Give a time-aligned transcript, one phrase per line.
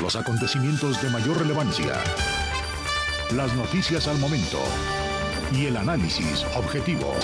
[0.00, 1.94] Los acontecimientos de mayor relevancia.
[3.34, 4.58] Las noticias al momento.
[5.52, 7.14] Y el análisis objetivo.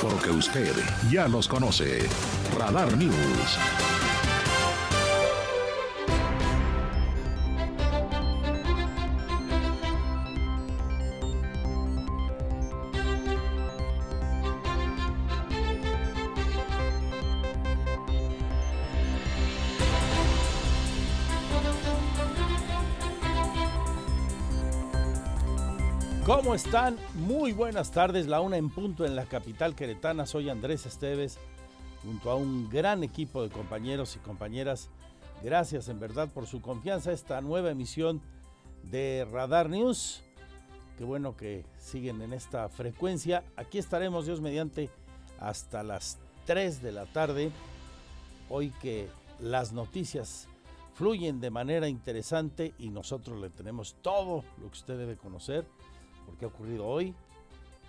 [0.00, 0.72] Porque usted
[1.10, 2.08] ya los conoce.
[2.56, 3.99] Radar News.
[26.70, 26.98] Están?
[27.26, 30.24] Muy buenas tardes, la una en punto en la capital queretana.
[30.24, 31.36] Soy Andrés Esteves,
[32.04, 34.88] junto a un gran equipo de compañeros y compañeras.
[35.42, 37.10] Gracias en verdad por su confianza.
[37.10, 38.22] Esta nueva emisión
[38.84, 40.22] de Radar News.
[40.96, 43.42] Qué bueno que siguen en esta frecuencia.
[43.56, 44.90] Aquí estaremos, Dios mediante,
[45.40, 47.50] hasta las 3 de la tarde.
[48.48, 49.08] Hoy que
[49.40, 50.46] las noticias
[50.94, 55.66] fluyen de manera interesante y nosotros le tenemos todo lo que usted debe conocer
[56.30, 57.12] por qué ha ocurrido hoy,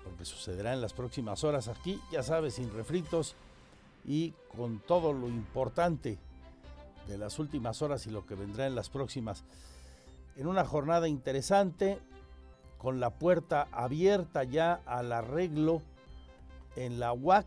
[0.04, 3.36] porque sucederá en las próximas horas aquí, ya sabes, sin refritos
[4.04, 6.18] y con todo lo importante
[7.08, 9.44] de las últimas horas y lo que vendrá en las próximas.
[10.36, 12.00] En una jornada interesante,
[12.80, 15.84] con la puerta abierta ya al arreglo
[16.76, 17.46] en la UAC,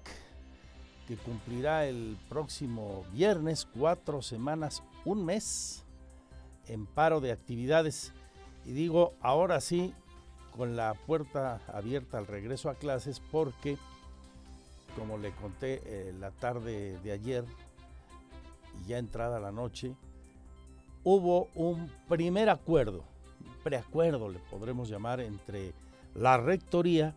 [1.09, 5.85] que cumplirá el próximo viernes, cuatro semanas, un mes
[6.69, 8.13] en paro de actividades.
[8.65, 9.93] Y digo, ahora sí,
[10.57, 13.77] con la puerta abierta al regreso a clases porque,
[14.97, 17.45] como le conté eh, la tarde de ayer
[18.81, 19.95] y ya entrada la noche,
[21.03, 23.03] hubo un primer acuerdo,
[23.65, 25.73] preacuerdo le podremos llamar, entre
[26.15, 27.15] la Rectoría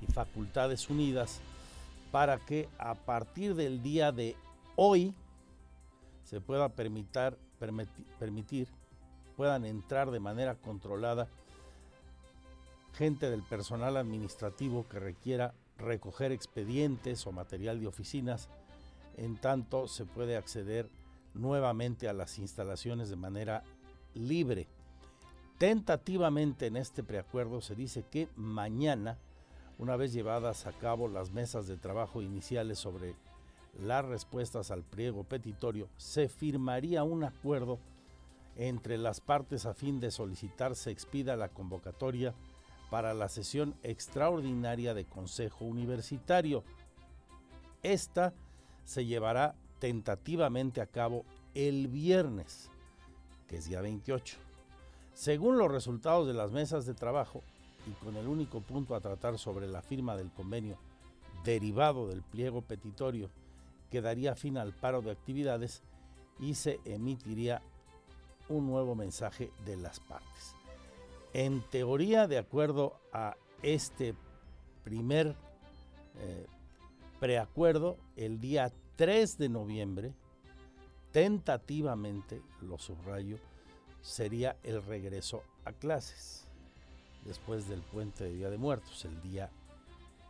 [0.00, 1.40] y Facultades Unidas
[2.10, 4.34] para que a partir del día de
[4.74, 5.14] hoy
[6.24, 8.66] se pueda permitir
[9.36, 11.28] puedan entrar de manera controlada
[12.92, 18.48] gente del personal administrativo que requiera recoger expedientes o material de oficinas,
[19.16, 20.88] en tanto se puede acceder
[21.34, 23.62] nuevamente a las instalaciones de manera
[24.14, 24.68] libre.
[25.58, 29.18] Tentativamente en este preacuerdo se dice que mañana,
[29.78, 33.14] una vez llevadas a cabo las mesas de trabajo iniciales sobre
[33.80, 37.78] las respuestas al pliego petitorio, se firmaría un acuerdo
[38.56, 42.34] entre las partes a fin de solicitar se expida la convocatoria
[42.92, 46.62] para la sesión extraordinaria de Consejo Universitario.
[47.82, 48.34] Esta
[48.84, 52.70] se llevará tentativamente a cabo el viernes,
[53.48, 54.36] que es día 28.
[55.14, 57.42] Según los resultados de las mesas de trabajo
[57.86, 60.76] y con el único punto a tratar sobre la firma del convenio
[61.44, 63.30] derivado del pliego petitorio
[63.90, 65.82] que daría fin al paro de actividades
[66.38, 67.62] y se emitiría
[68.50, 70.61] un nuevo mensaje de las partes.
[71.34, 74.14] En teoría, de acuerdo a este
[74.84, 75.34] primer
[76.18, 76.46] eh,
[77.20, 80.12] preacuerdo, el día 3 de noviembre,
[81.10, 83.38] tentativamente, lo subrayo,
[84.02, 86.46] sería el regreso a clases,
[87.24, 89.50] después del puente de Día de Muertos, el día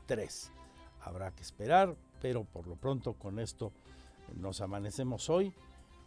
[0.06, 0.52] 3.
[1.00, 3.72] Habrá que esperar, pero por lo pronto con esto
[4.36, 5.52] nos amanecemos hoy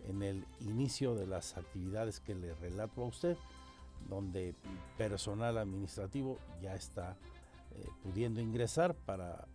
[0.08, 3.38] en el inicio de las actividades que le relato a usted
[4.10, 4.56] donde
[4.98, 7.18] personal administrativo ya está
[7.72, 9.48] eh, pudiendo ingresar para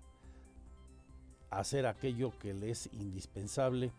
[1.51, 3.93] hacer aquello que le es indispensable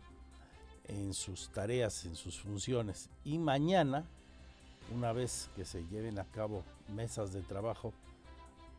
[0.85, 3.09] en sus tareas, en sus funciones.
[3.23, 4.05] Y mañana,
[4.93, 6.63] una vez que se lleven a cabo
[6.93, 7.93] mesas de trabajo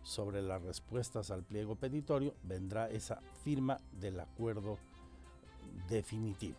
[0.03, 4.79] sobre las respuestas al pliego petitorio, vendrá esa firma del acuerdo
[5.89, 6.59] definitivo.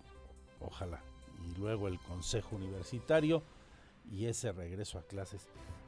[0.61, 1.01] Ojalá.
[1.45, 3.43] Y luego el Consejo Universitario
[4.11, 5.47] y ese regreso a clases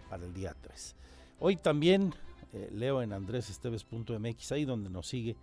[0.10, 0.96] para el día 3.
[1.40, 2.14] Hoy también
[2.54, 5.36] eh, leo en andresesteves.mx, ahí donde nos sigue,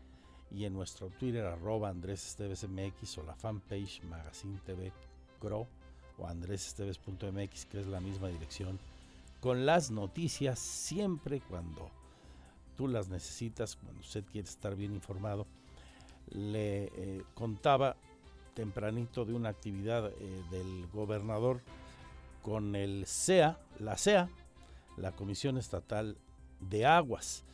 [0.50, 4.92] y en nuestro Twitter arroba andresestevesmx o la fanpage Magazine TV
[5.40, 5.66] Cro
[6.18, 8.78] o andresesteves.mx, que es la misma dirección,
[9.40, 11.90] con las noticias siempre cuando
[12.76, 15.46] tú las necesitas, cuando usted quiere estar bien informado.
[16.30, 17.96] Le eh, contaba
[18.54, 21.60] tempranito de una actividad eh, del gobernador
[22.42, 24.28] con el CEA, la CEA,
[24.96, 26.18] la Comisión Estatal
[26.60, 27.44] de Aguas.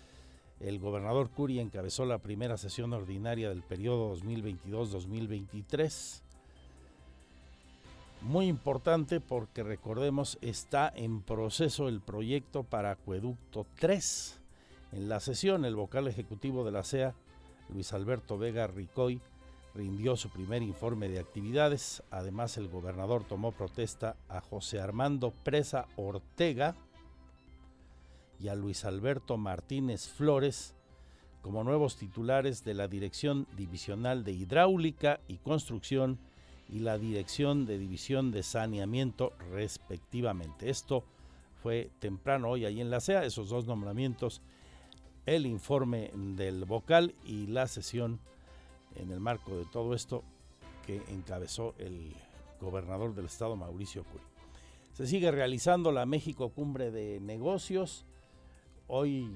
[0.61, 6.23] El gobernador Curi encabezó la primera sesión ordinaria del periodo 2022-2023.
[8.23, 14.41] Muy importante porque recordemos está en proceso el proyecto para Acueducto 3.
[14.93, 17.15] En la sesión el vocal ejecutivo de la CEA,
[17.69, 19.21] Luis Alberto Vega Ricoy,
[19.79, 22.03] rindió su primer informe de actividades.
[22.11, 26.75] Además, el gobernador tomó protesta a José Armando Presa Ortega
[28.41, 30.75] y a Luis Alberto Martínez Flores
[31.43, 36.19] como nuevos titulares de la Dirección Divisional de Hidráulica y Construcción
[36.69, 40.71] y la Dirección de División de Saneamiento respectivamente.
[40.71, 41.05] Esto
[41.63, 44.43] fue temprano hoy ahí en la CEA, esos dos nombramientos,
[45.25, 48.19] el informe del vocal y la sesión
[48.97, 50.25] en el marco de todo esto
[50.87, 52.15] que encabezó el
[52.61, 54.25] gobernador del estado Mauricio Curi.
[54.93, 58.05] Se sigue realizando la México Cumbre de Negocios.
[58.89, 59.31] Hoy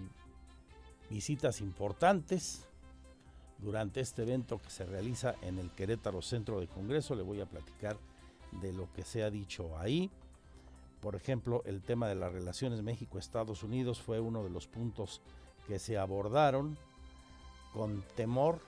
[1.08, 2.66] visitas importantes
[3.58, 7.14] durante este evento que se realiza en el Querétaro Centro de Congreso.
[7.14, 7.96] Le voy a platicar
[8.60, 10.10] de lo que se ha dicho ahí.
[11.00, 15.20] Por ejemplo, el tema de las relaciones México-Estados Unidos fue uno de los puntos
[15.66, 16.76] que se abordaron
[17.72, 18.60] con temor,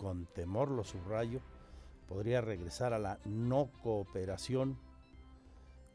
[0.00, 1.40] con temor lo subrayo,
[2.08, 4.78] podría regresar a la no cooperación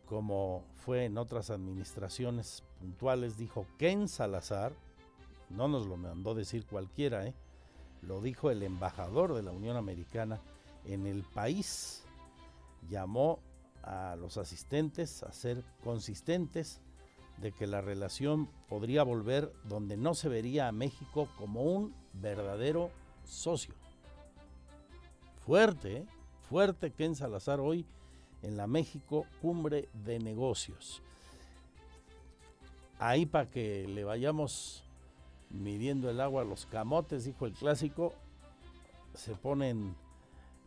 [0.05, 4.73] como fue en otras administraciones puntuales, dijo Ken Salazar,
[5.49, 7.33] no nos lo mandó decir cualquiera, ¿eh?
[8.01, 10.39] lo dijo el embajador de la Unión Americana
[10.85, 12.03] en el país,
[12.87, 13.39] llamó
[13.81, 16.81] a los asistentes a ser consistentes
[17.37, 22.91] de que la relación podría volver donde no se vería a México como un verdadero
[23.25, 23.73] socio.
[25.45, 26.05] Fuerte, ¿eh?
[26.49, 27.85] fuerte Ken Salazar hoy
[28.41, 31.03] en la México Cumbre de Negocios.
[32.97, 34.83] Ahí para que le vayamos
[35.51, 38.13] midiendo el agua a los camotes, dijo el clásico,
[39.13, 39.95] se ponen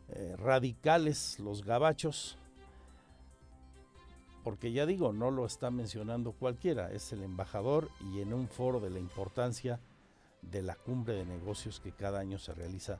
[0.07, 2.37] eh, radicales los gabachos,
[4.45, 8.79] porque ya digo, no lo está mencionando cualquiera, es el embajador y en un foro
[8.79, 9.81] de la importancia
[10.41, 12.97] de la cumbre de negocios que cada año se realiza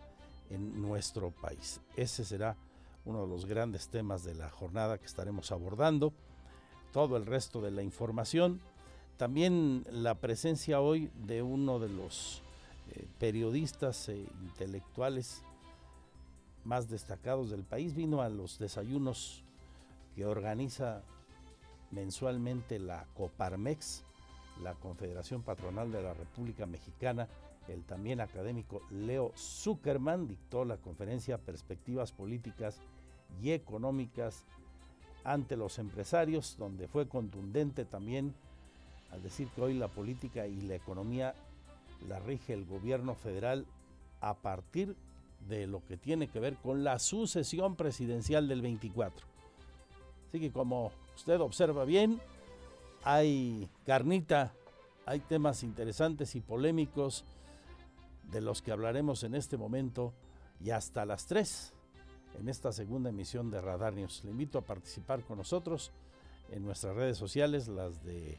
[0.49, 1.81] en nuestro país.
[1.95, 2.57] Ese será
[3.05, 6.13] uno de los grandes temas de la jornada que estaremos abordando.
[6.91, 8.61] Todo el resto de la información
[9.19, 12.41] también la presencia hoy de uno de los
[12.91, 15.43] eh, periodistas e intelectuales
[16.63, 19.43] más destacados del país vino a los desayunos
[20.15, 21.03] que organiza
[21.91, 24.05] mensualmente la Coparmex,
[24.63, 27.27] la Confederación Patronal de la República Mexicana.
[27.67, 32.81] El también académico Leo Zuckerman dictó la conferencia Perspectivas Políticas
[33.41, 34.45] y Económicas
[35.23, 38.33] ante los empresarios, donde fue contundente también
[39.11, 41.35] al decir que hoy la política y la economía
[42.07, 43.65] la rige el gobierno federal
[44.21, 44.95] a partir
[45.47, 49.25] de lo que tiene que ver con la sucesión presidencial del 24.
[50.27, 52.19] Así que como usted observa bien,
[53.03, 54.53] hay carnita,
[55.05, 57.25] hay temas interesantes y polémicos
[58.31, 60.13] de los que hablaremos en este momento
[60.59, 61.73] y hasta las 3
[62.39, 64.23] en esta segunda emisión de Radar News.
[64.23, 65.91] Le invito a participar con nosotros
[66.51, 68.37] en nuestras redes sociales, las de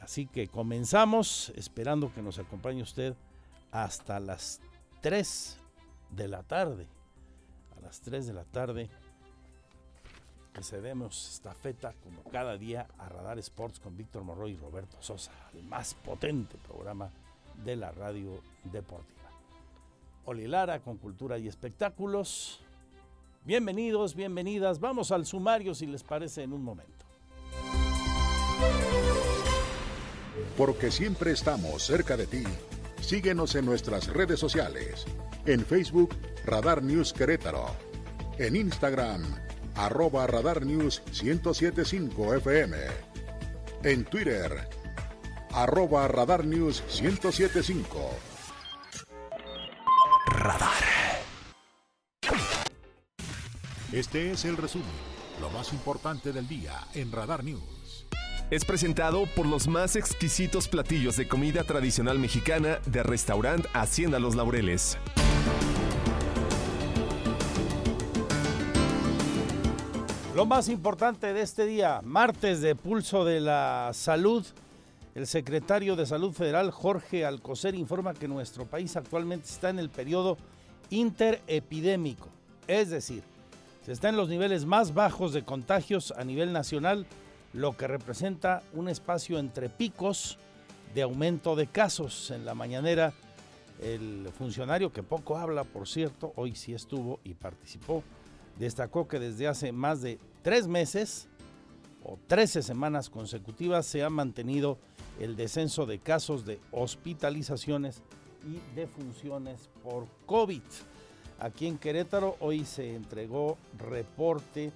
[0.00, 3.16] Así que comenzamos esperando que nos acompañe usted
[3.70, 4.60] hasta las
[5.02, 5.58] 3
[6.10, 6.86] de la tarde.
[7.82, 8.88] Las 3 de la tarde
[10.52, 15.32] que cedemos estafeta como cada día a Radar Sports con Víctor Morroy y Roberto Sosa,
[15.54, 17.10] el más potente programa
[17.64, 19.30] de la radio deportiva.
[20.26, 22.60] Oli Lara con cultura y espectáculos.
[23.44, 24.80] Bienvenidos, bienvenidas.
[24.80, 27.06] Vamos al sumario si les parece en un momento.
[30.56, 32.44] Porque siempre estamos cerca de ti.
[33.00, 35.06] Síguenos en nuestras redes sociales.
[35.46, 36.14] En Facebook,
[36.50, 37.64] Radar News Querétaro.
[38.36, 39.22] En Instagram,
[39.76, 42.76] arroba Radar News 1075 FM.
[43.84, 44.68] En Twitter,
[45.52, 48.10] arroba Radar News 1075.
[50.26, 50.72] Radar.
[53.92, 54.88] Este es el resumen,
[55.40, 58.08] lo más importante del día en Radar News.
[58.50, 64.34] Es presentado por los más exquisitos platillos de comida tradicional mexicana de restaurante Hacienda Los
[64.34, 64.98] Laureles.
[70.34, 74.46] Lo más importante de este día, martes de Pulso de la Salud,
[75.16, 79.90] el secretario de Salud Federal, Jorge Alcocer, informa que nuestro país actualmente está en el
[79.90, 80.38] periodo
[80.88, 82.28] interepidémico,
[82.68, 83.24] es decir,
[83.84, 87.06] se está en los niveles más bajos de contagios a nivel nacional,
[87.52, 90.38] lo que representa un espacio entre picos
[90.94, 92.30] de aumento de casos.
[92.30, 93.12] En la mañanera,
[93.82, 98.04] el funcionario que poco habla, por cierto, hoy sí estuvo y participó,
[98.60, 101.28] destacó que desde hace más de tres meses
[102.04, 104.78] o 13 semanas consecutivas se ha mantenido
[105.18, 108.02] el descenso de casos de hospitalizaciones
[108.46, 110.62] y defunciones por COVID.
[111.38, 114.72] Aquí en Querétaro hoy se entregó reporte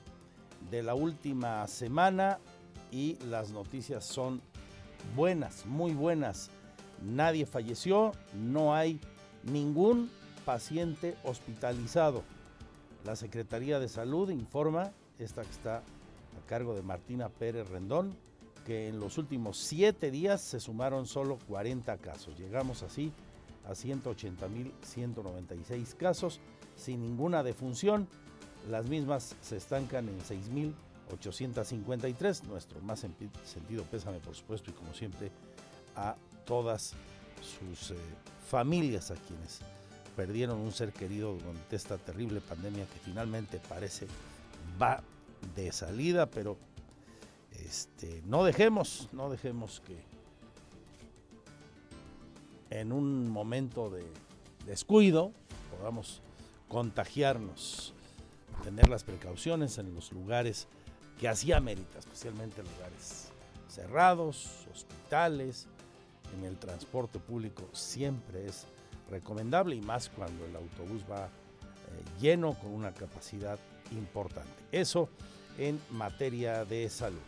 [0.71, 2.39] de la última semana
[2.91, 4.41] y las noticias son
[5.15, 6.49] buenas, muy buenas.
[7.03, 8.99] Nadie falleció, no hay
[9.43, 10.11] ningún
[10.47, 12.23] paciente hospitalizado.
[13.05, 18.17] La Secretaría de Salud informa, esta que está a cargo de Martina Pérez Rendón,
[18.65, 22.39] que en los últimos siete días se sumaron solo 40 casos.
[22.39, 23.13] Llegamos así
[23.67, 26.41] a 180.196 casos
[26.77, 28.09] sin ninguna defunción.
[28.71, 32.45] Las mismas se estancan en 6.853.
[32.45, 35.31] Nuestro más sentido pésame, por supuesto, y como siempre,
[35.95, 36.95] a todas
[37.43, 37.97] sus eh,
[38.49, 39.61] familias, a quienes
[40.17, 44.07] perdieron un ser querido durante esta terrible pandemia que finalmente parece
[44.81, 45.03] va
[45.55, 46.57] de salida, pero
[47.53, 49.97] este, no dejemos, no dejemos que
[52.71, 54.05] en un momento de
[54.67, 55.33] descuido
[55.77, 56.21] podamos
[56.69, 57.93] contagiarnos,
[58.63, 60.67] tener las precauciones en los lugares
[61.21, 63.29] que hacía mérita, especialmente lugares
[63.69, 65.67] cerrados, hospitales,
[66.37, 68.67] en el transporte público siempre es
[69.11, 73.59] recomendable y más cuando el autobús va eh, lleno con una capacidad
[73.93, 74.51] importante.
[74.73, 75.09] Eso
[75.59, 77.21] en materia de salud.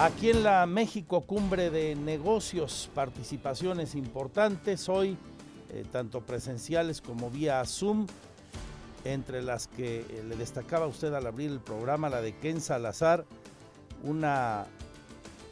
[0.00, 5.18] Aquí en la México Cumbre de Negocios, participaciones importantes hoy,
[5.68, 8.06] eh, tanto presenciales como vía Zoom,
[9.04, 13.26] entre las que eh, le destacaba usted al abrir el programa, la de Ken Salazar,
[14.02, 14.64] una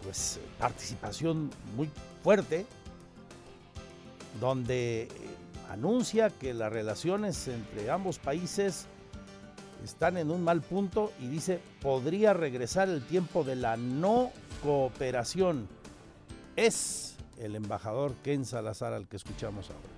[0.03, 1.91] pues participación muy
[2.23, 2.65] fuerte,
[4.41, 5.09] donde eh,
[5.71, 8.87] anuncia que las relaciones entre ambos países
[9.85, 15.69] están en un mal punto y dice podría regresar el tiempo de la no cooperación.
[16.57, 19.89] Es el embajador Ken Salazar al que escuchamos ahora.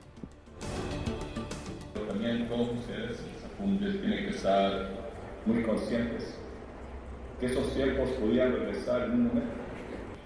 [2.09, 3.19] También todos ustedes,
[3.59, 4.91] los tienen que estar
[5.47, 6.35] muy conscientes
[7.39, 9.53] que esos tiempos podían regresar en un momento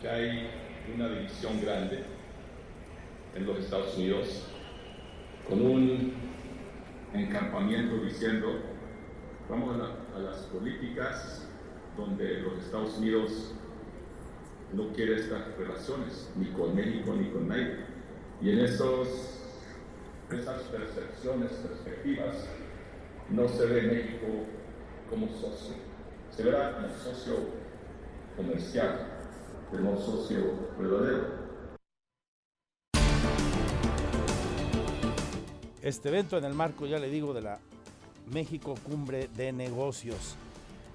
[0.01, 0.49] que hay
[0.93, 2.14] una división grande
[3.35, 4.47] en los Estados Unidos
[5.49, 6.15] con un
[7.13, 8.61] encampamiento diciendo
[9.49, 11.47] vamos a, las políticas
[11.97, 13.53] donde los Estados Unidos
[14.73, 17.77] no quiere estas relaciones, ni con México ni con nadie.
[18.41, 19.09] Y en esos,
[20.31, 22.49] esas percepciones, perspectivas,
[23.31, 24.27] no se ve México
[25.09, 25.75] como socio,
[26.31, 27.35] se verá como socio
[28.37, 29.07] comercial,
[29.73, 30.39] no socio
[30.79, 31.44] verdadero.
[35.85, 37.59] Este evento en el marco, ya le digo, de la
[38.33, 40.35] México Cumbre de Negocios.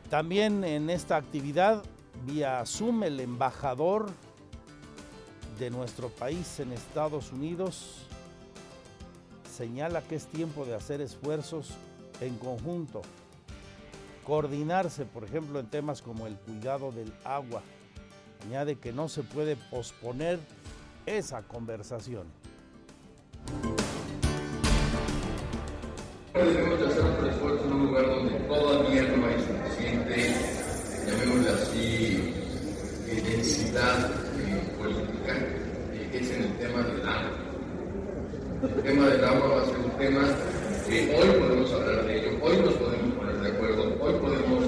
[0.10, 1.84] También en esta actividad,
[2.26, 4.10] vía Zoom, el embajador
[5.60, 8.08] de nuestro país en Estados Unidos
[9.56, 11.70] señala que es tiempo de hacer esfuerzos
[12.20, 13.04] en conjunto,
[14.26, 17.62] coordinarse, por ejemplo, en temas como el cuidado del agua,
[18.44, 20.40] añade que no se puede posponer
[21.06, 22.39] esa conversación.
[26.40, 30.34] Debemos de hacer otro esfuerzo en un lugar donde todavía no hay suficiente,
[31.06, 32.34] llamémosle así,
[33.10, 35.36] eh, densidad eh, política,
[35.94, 37.32] eh, es en el tema del agua.
[38.64, 40.22] El tema del agua va a ser un tema
[40.88, 44.64] que hoy podemos hablar de ello, hoy nos podemos poner de acuerdo, hoy podemos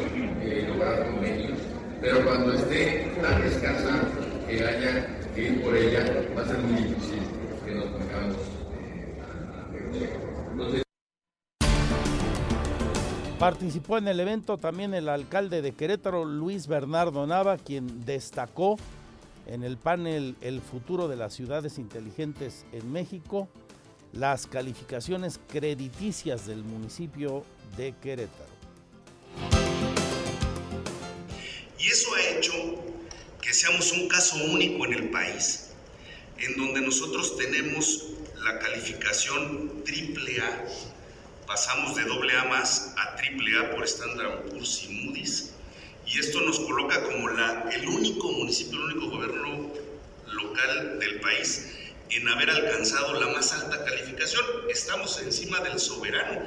[0.68, 1.58] lograr convenios
[2.02, 4.02] pero cuando esté tan escasa
[4.48, 6.04] que haya que ir por ella,
[6.36, 7.22] va a ser muy difícil
[7.64, 8.61] que nos pongamos
[13.42, 18.78] Participó en el evento también el alcalde de Querétaro, Luis Bernardo Nava, quien destacó
[19.48, 23.50] en el panel El futuro de las ciudades inteligentes en México
[24.14, 27.44] las calificaciones crediticias del municipio
[27.78, 28.52] de Querétaro.
[31.80, 32.54] Y eso ha hecho
[33.42, 35.72] que seamos un caso único en el país,
[36.38, 38.06] en donde nosotros tenemos
[38.46, 41.01] la calificación AAA,
[41.52, 45.52] pasamos de AA más a AAA por Standard Poor's y Moody's,
[46.08, 49.70] y esto nos coloca como el único municipio, el único gobierno
[50.32, 51.74] local del país
[52.10, 54.46] en haber alcanzado la más alta calificación.
[54.70, 56.40] Estamos encima del soberano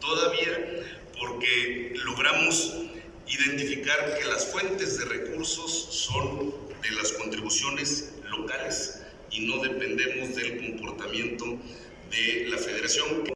[0.00, 0.84] todavía
[1.18, 2.74] porque logramos
[3.26, 9.00] identificar que las fuentes de recursos son de las contribuciones locales
[9.32, 11.58] y no dependemos del comportamiento
[12.12, 13.33] de la federación.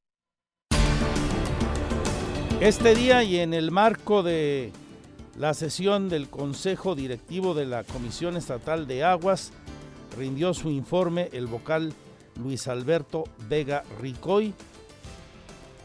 [2.61, 4.73] Este día y en el marco de
[5.37, 9.53] la sesión del Consejo Directivo de la Comisión Estatal de Aguas,
[10.19, 11.93] rindió su informe el vocal
[12.35, 14.55] Luis Alberto Vega Ricoy.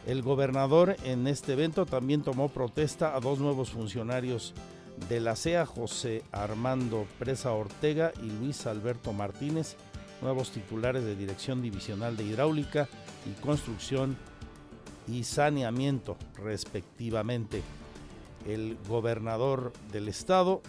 [0.08, 4.56] El gobernador en este evento también tomó protesta a dos nuevos funcionarios
[5.10, 9.76] de la CEA, José Armando Presa Ortega y Luis Alberto Martínez,
[10.24, 12.90] nuevos titulares de Dirección Divisional de Hidráulica
[13.28, 14.18] y Construcción
[15.08, 17.62] y saneamiento respectivamente.
[18.48, 20.62] El gobernador del estado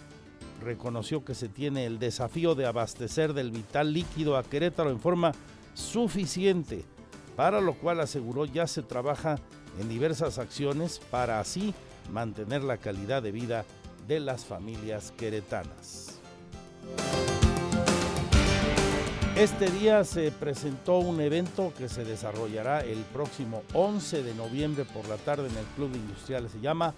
[0.63, 5.33] reconoció que se tiene el desafío de abastecer del vital líquido a Querétaro en forma
[5.73, 6.85] suficiente,
[7.35, 9.37] para lo cual aseguró ya se trabaja
[9.79, 11.73] en diversas acciones para así
[12.11, 13.65] mantener la calidad de vida
[14.07, 16.19] de las familias queretanas.
[19.35, 25.09] Este día se presentó un evento que se desarrollará el próximo 11 de noviembre por
[25.09, 26.53] la tarde en el Club de Industriales.
[26.53, 26.93] Se llama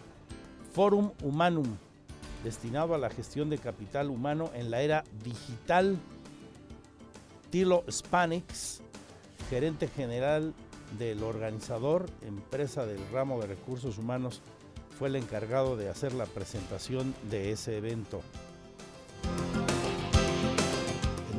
[0.71, 1.65] Forum Humanum,
[2.43, 5.97] destinado a la gestión de capital humano en la era digital.
[7.49, 8.81] Tilo Spanix,
[9.49, 10.53] gerente general
[10.99, 14.43] del organizador, empresa del ramo de recursos humanos,
[14.99, 18.21] fue el encargado de hacer la presentación de ese evento.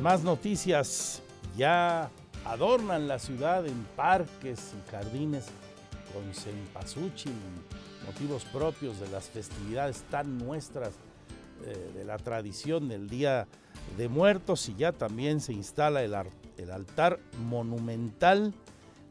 [0.01, 1.21] Más noticias.
[1.57, 2.09] Ya
[2.45, 5.45] adornan la ciudad en parques y jardines
[6.13, 7.33] con cempasúchil,
[8.05, 10.93] motivos propios de las festividades tan nuestras
[11.65, 13.47] eh, de la tradición del Día
[13.97, 16.15] de Muertos y ya también se instala el,
[16.57, 18.53] el altar monumental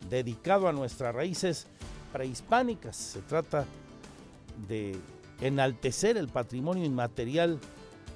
[0.08, 1.66] dedicado a nuestras raíces
[2.14, 2.96] prehispánicas.
[2.96, 3.66] Se trata
[4.68, 4.96] de
[5.42, 7.58] enaltecer el patrimonio inmaterial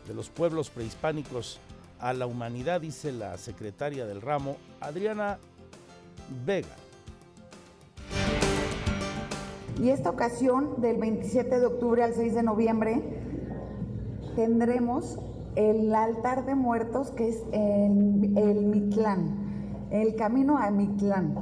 [0.08, 1.60] de los pueblos prehispánicos
[2.02, 5.38] a la humanidad, dice la secretaria del ramo, Adriana
[6.44, 6.76] Vega.
[9.80, 13.02] Y esta ocasión, del 27 de octubre al 6 de noviembre,
[14.34, 15.18] tendremos
[15.54, 21.34] el altar de muertos que es el, Mitlán, el camino a Mitlán.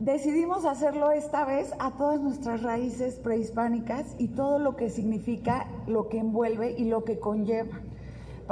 [0.00, 6.08] Decidimos hacerlo esta vez a todas nuestras raíces prehispánicas y todo lo que significa, lo
[6.08, 7.80] que envuelve y lo que conlleva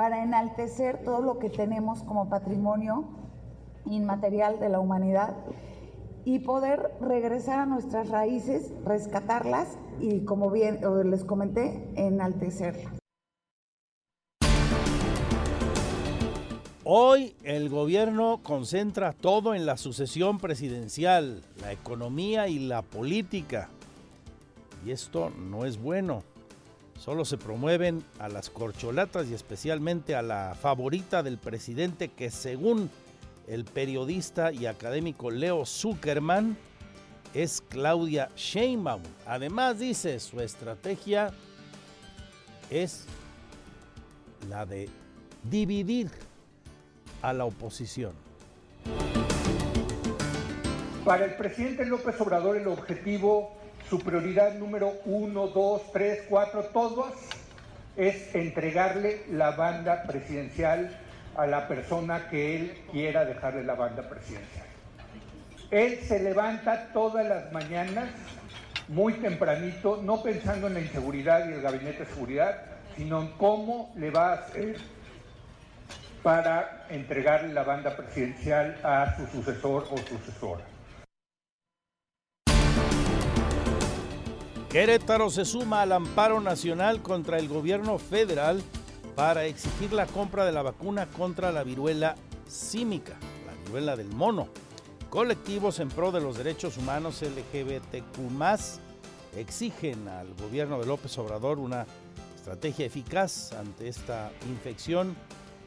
[0.00, 3.04] para enaltecer todo lo que tenemos como patrimonio
[3.84, 5.36] inmaterial de la humanidad
[6.24, 12.94] y poder regresar a nuestras raíces, rescatarlas y, como bien les comenté, enaltecerlas.
[16.82, 23.68] Hoy el gobierno concentra todo en la sucesión presidencial, la economía y la política.
[24.86, 26.22] Y esto no es bueno.
[27.00, 32.90] Solo se promueven a las corcholatas y especialmente a la favorita del presidente que según
[33.48, 36.58] el periodista y académico Leo Zuckerman
[37.32, 39.00] es Claudia Sheinbaum.
[39.24, 41.30] Además dice su estrategia
[42.68, 43.06] es
[44.50, 44.90] la de
[45.44, 46.10] dividir
[47.22, 48.12] a la oposición.
[51.06, 53.56] Para el presidente López Obrador el objetivo
[53.90, 57.12] su prioridad número uno, dos, tres, cuatro, todas,
[57.96, 60.96] es entregarle la banda presidencial
[61.37, 64.66] a la persona que él quiera dejarle la banda presidencial.
[65.72, 68.09] Él se levanta todas las mañanas,
[68.87, 72.62] muy tempranito, no pensando en la inseguridad y el gabinete de seguridad,
[72.96, 74.76] sino en cómo le va a hacer
[76.22, 80.62] para entregarle la banda presidencial a su sucesor o sucesora.
[84.70, 88.62] Querétaro se suma al amparo nacional contra el gobierno federal
[89.16, 92.14] para exigir la compra de la vacuna contra la viruela
[92.46, 94.46] símica, la viruela del mono.
[95.09, 98.20] Colectivos en pro de los derechos humanos LGBTQ
[99.37, 101.85] exigen al gobierno de López Obrador una
[102.37, 105.16] estrategia eficaz ante esta infección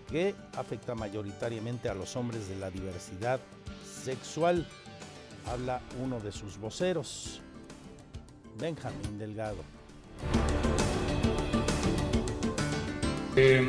[0.10, 3.42] que afecta mayoritariamente a los hombres de la diversidad
[4.06, 4.66] sexual.
[5.52, 7.42] Habla uno de sus voceros.
[8.60, 9.58] Benjamín Delgado.
[13.36, 13.68] Eh,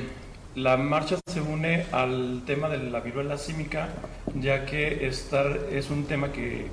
[0.57, 3.89] la marcha se une al tema de la viruela símica,
[4.35, 6.69] ya que estar, es un tema que,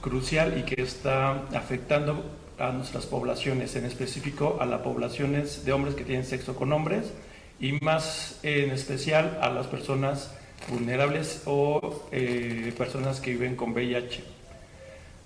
[0.00, 2.24] crucial y que está afectando
[2.58, 7.12] a nuestras poblaciones, en específico a las poblaciones de hombres que tienen sexo con hombres
[7.58, 10.30] y más en especial a las personas
[10.68, 14.35] vulnerables o eh, personas que viven con VIH.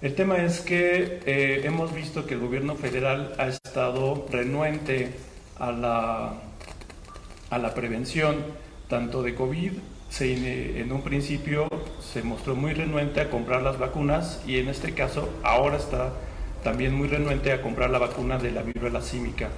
[0.03, 5.13] El tema es que eh, hemos visto que el gobierno federal ha estado renuente
[5.59, 6.41] a la,
[7.51, 8.37] a la prevención
[8.89, 9.73] tanto de COVID.
[10.09, 11.69] Se, en un principio
[12.01, 16.15] se mostró muy renuente a comprar las vacunas y en este caso ahora está
[16.65, 19.51] también muy renuente a comprar la vacuna de la viruela símica.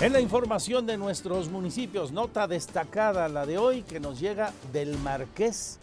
[0.00, 4.96] En la información de nuestros municipios, nota destacada la de hoy que nos llega del
[4.98, 5.78] Marqués,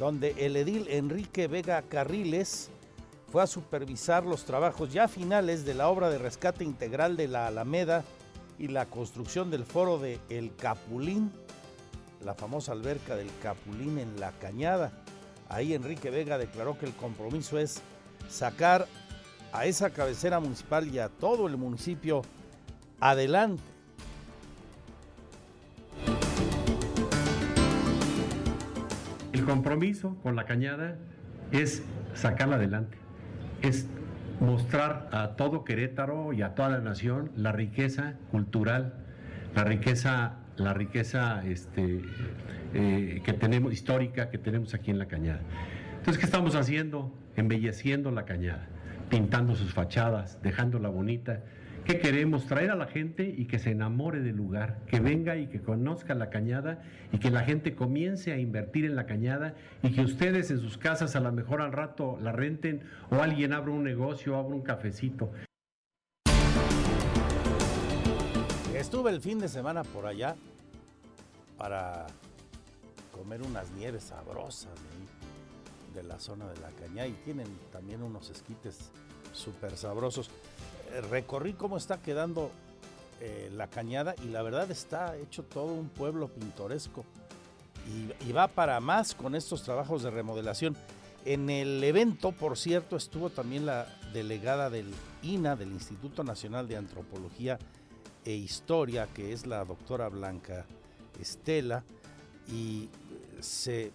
[0.00, 2.70] donde el edil Enrique Vega Carriles
[3.30, 7.46] fue a supervisar los trabajos ya finales de la obra de rescate integral de la
[7.46, 8.02] Alameda
[8.58, 11.30] y la construcción del foro de El Capulín,
[12.24, 14.90] la famosa alberca del Capulín en la Cañada.
[15.50, 17.82] Ahí Enrique Vega declaró que el compromiso es
[18.30, 18.86] sacar
[19.52, 22.22] a esa cabecera municipal y a todo el municipio
[23.00, 23.62] adelante.
[29.40, 30.98] El compromiso con la cañada
[31.50, 32.98] es sacarla adelante,
[33.62, 33.86] es
[34.38, 38.92] mostrar a todo Querétaro y a toda la nación la riqueza cultural,
[39.54, 42.02] la riqueza, la riqueza este,
[42.74, 45.40] eh, que tenemos, histórica que tenemos aquí en la cañada.
[45.96, 47.10] Entonces, ¿qué estamos haciendo?
[47.34, 48.68] Embelleciendo la cañada,
[49.08, 51.40] pintando sus fachadas, dejándola bonita
[51.90, 52.46] ¿Qué queremos?
[52.46, 56.14] Traer a la gente y que se enamore del lugar, que venga y que conozca
[56.14, 60.52] la cañada y que la gente comience a invertir en la cañada y que ustedes
[60.52, 64.36] en sus casas a lo mejor al rato la renten o alguien abra un negocio,
[64.36, 65.32] abra un cafecito.
[68.72, 70.36] Estuve el fin de semana por allá
[71.58, 72.06] para
[73.10, 74.70] comer unas nieves sabrosas
[75.92, 78.92] de, de la zona de la cañada y tienen también unos esquites
[79.32, 80.30] súper sabrosos
[81.10, 82.50] recorrí cómo está quedando
[83.20, 87.04] eh, la cañada y la verdad está hecho todo un pueblo pintoresco
[88.26, 90.76] y, va para más con estos trabajos de remodelación.
[91.24, 96.76] En el evento, por cierto, estuvo también la delegada del INA, del Instituto Nacional de
[96.76, 97.58] Antropología
[98.24, 100.64] e Historia, que es la doctora Blanca
[101.20, 101.84] Estela,
[102.48, 102.88] y
[103.40, 103.92] se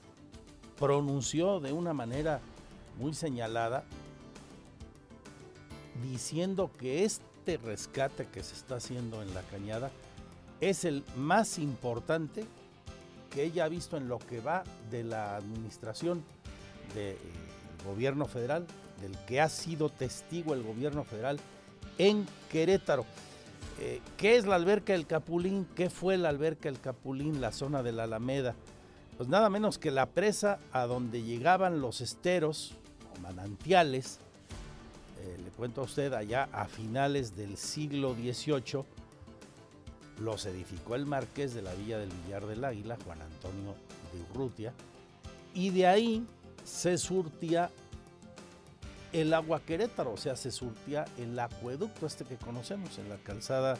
[0.78, 2.42] pronunció de una manera
[3.00, 3.86] muy señalada
[6.04, 9.92] diciendo que este rescate que se está haciendo en la cañada
[10.62, 12.46] es el más importante
[13.30, 16.24] que ella ha visto en lo que va de la administración
[16.94, 17.18] del
[17.86, 18.66] gobierno federal,
[19.02, 21.40] del que ha sido testigo el gobierno federal
[21.98, 23.06] en Querétaro.
[23.80, 25.68] Eh, ¿Qué es la alberca del Capulín?
[25.76, 28.56] ¿Qué fue la alberca del Capulín, la zona de la Alameda?
[29.18, 32.74] Pues nada menos que la presa a donde llegaban los esteros
[33.16, 34.20] o manantiales
[35.26, 38.84] eh, le cuento a usted, allá a finales del siglo XVIII
[40.20, 43.76] los edificó el marqués de la Villa del Villar del Águila, Juan Antonio
[44.14, 44.74] de Urrutia,
[45.54, 46.26] y de ahí
[46.64, 47.72] se surtía
[49.14, 53.76] el agua Querétaro, o sea, se surtía el acueducto este que conocemos en la calzada
[53.76, 53.78] eh,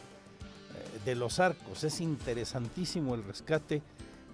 [1.04, 1.84] de los arcos.
[1.84, 3.82] Es interesantísimo el rescate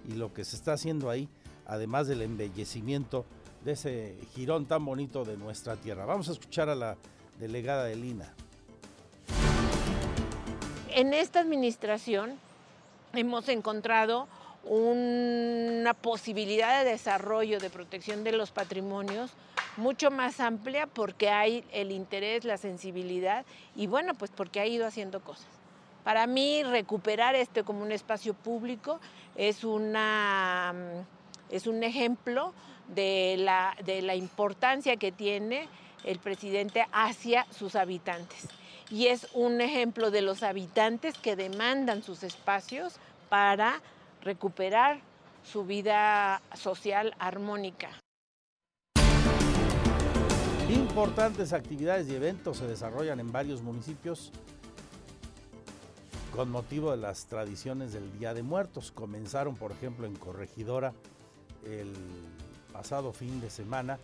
[0.07, 1.27] y lo que se está haciendo ahí,
[1.65, 3.25] además del embellecimiento
[3.63, 6.05] de ese girón tan bonito de nuestra tierra.
[6.05, 6.97] Vamos a escuchar a la
[7.39, 8.33] delegada de Lina.
[10.89, 12.37] En esta administración
[13.13, 14.27] hemos encontrado
[14.63, 19.31] una posibilidad de desarrollo, de protección de los patrimonios
[19.75, 23.45] mucho más amplia porque hay el interés, la sensibilidad
[23.75, 25.47] y bueno, pues porque ha ido haciendo cosas.
[26.03, 28.99] Para mí recuperar este como un espacio público
[29.35, 30.73] es, una,
[31.49, 32.53] es un ejemplo
[32.87, 35.67] de la, de la importancia que tiene
[36.03, 38.47] el presidente hacia sus habitantes.
[38.89, 42.95] Y es un ejemplo de los habitantes que demandan sus espacios
[43.29, 43.81] para
[44.21, 44.99] recuperar
[45.43, 47.89] su vida social armónica.
[50.69, 54.31] Importantes actividades y eventos se desarrollan en varios municipios
[56.35, 58.91] con motivo de las tradiciones del Día de Muertos.
[58.91, 60.93] Comenzaron, por ejemplo, en Corregidora
[61.65, 61.93] el
[62.73, 63.99] pasado fin de semana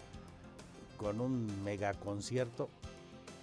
[0.98, 2.70] con un mega concierto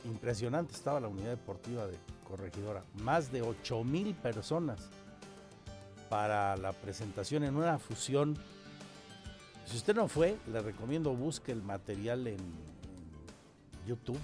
[0.05, 0.73] impresionante.
[0.73, 4.81] Estaba la unidad deportiva de Corregidora, más de 8 mil personas
[6.09, 8.37] para la presentación en una fusión.
[9.67, 12.39] Si usted no fue, le recomiendo busque el material en,
[13.87, 14.19] YouTube,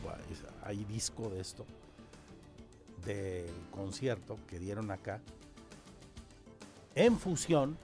[0.65, 1.65] hay disco de esto,
[3.07, 5.21] del concierto que dieron acá,
[6.97, 7.79] en fusión,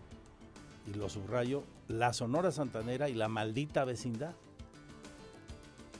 [0.88, 4.34] y lo subrayo, la Sonora Santanera y la maldita vecindad.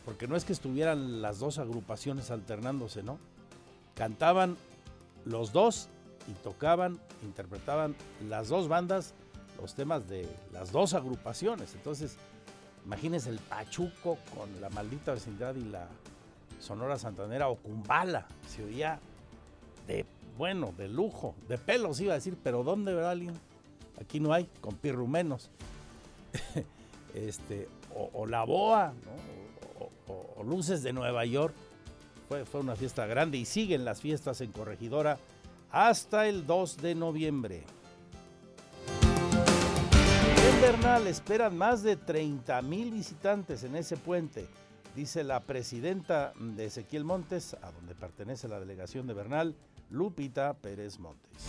[0.05, 3.18] Porque no es que estuvieran las dos agrupaciones alternándose, ¿no?
[3.94, 4.57] Cantaban
[5.24, 5.88] los dos
[6.27, 7.94] y tocaban, interpretaban
[8.29, 9.14] las dos bandas
[9.61, 11.74] los temas de las dos agrupaciones.
[11.74, 12.16] Entonces,
[12.85, 15.88] imagínense el Pachuco con la maldita vecindad y la
[16.61, 18.27] Sonora Santanera o Cumbala.
[18.46, 19.01] Se oía
[19.87, 23.35] de, bueno, de lujo, de pelos iba a decir, pero ¿dónde verá alguien?
[24.00, 25.50] Aquí no hay, con pirrumenos.
[27.14, 28.92] este, o, La Boa,
[30.06, 31.54] o, Luces de Nueva York.
[32.28, 35.18] Fue, fue una fiesta grande y siguen las fiestas en Corregidora
[35.70, 37.64] hasta el 2 de noviembre.
[40.48, 44.48] En Bernal esperan más de 30 mil visitantes en ese puente,
[44.94, 49.54] dice la presidenta de Ezequiel Montes, a donde pertenece la delegación de Bernal,
[49.90, 51.48] Lupita Pérez Montes.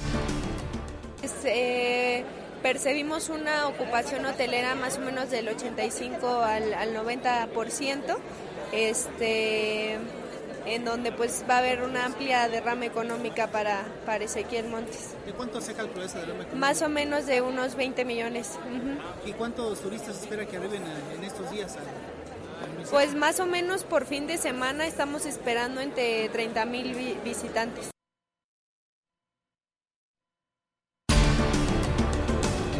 [1.46, 2.24] Eh,
[2.62, 8.18] percibimos una ocupación hotelera más o menos del 85 al, al 90%.
[8.72, 9.98] Este,
[10.66, 15.16] en donde pues va a haber una amplia derrama económica para, para Ezequiel Montes.
[15.26, 16.68] ¿De cuánto se calculó esa derrama económica?
[16.68, 18.60] Más o menos de unos 20 millones.
[19.26, 20.84] ¿Y cuántos turistas espera que arriben
[21.16, 21.78] en estos días?
[22.92, 27.90] pues más o menos por fin de semana estamos esperando entre 30 mil visitantes.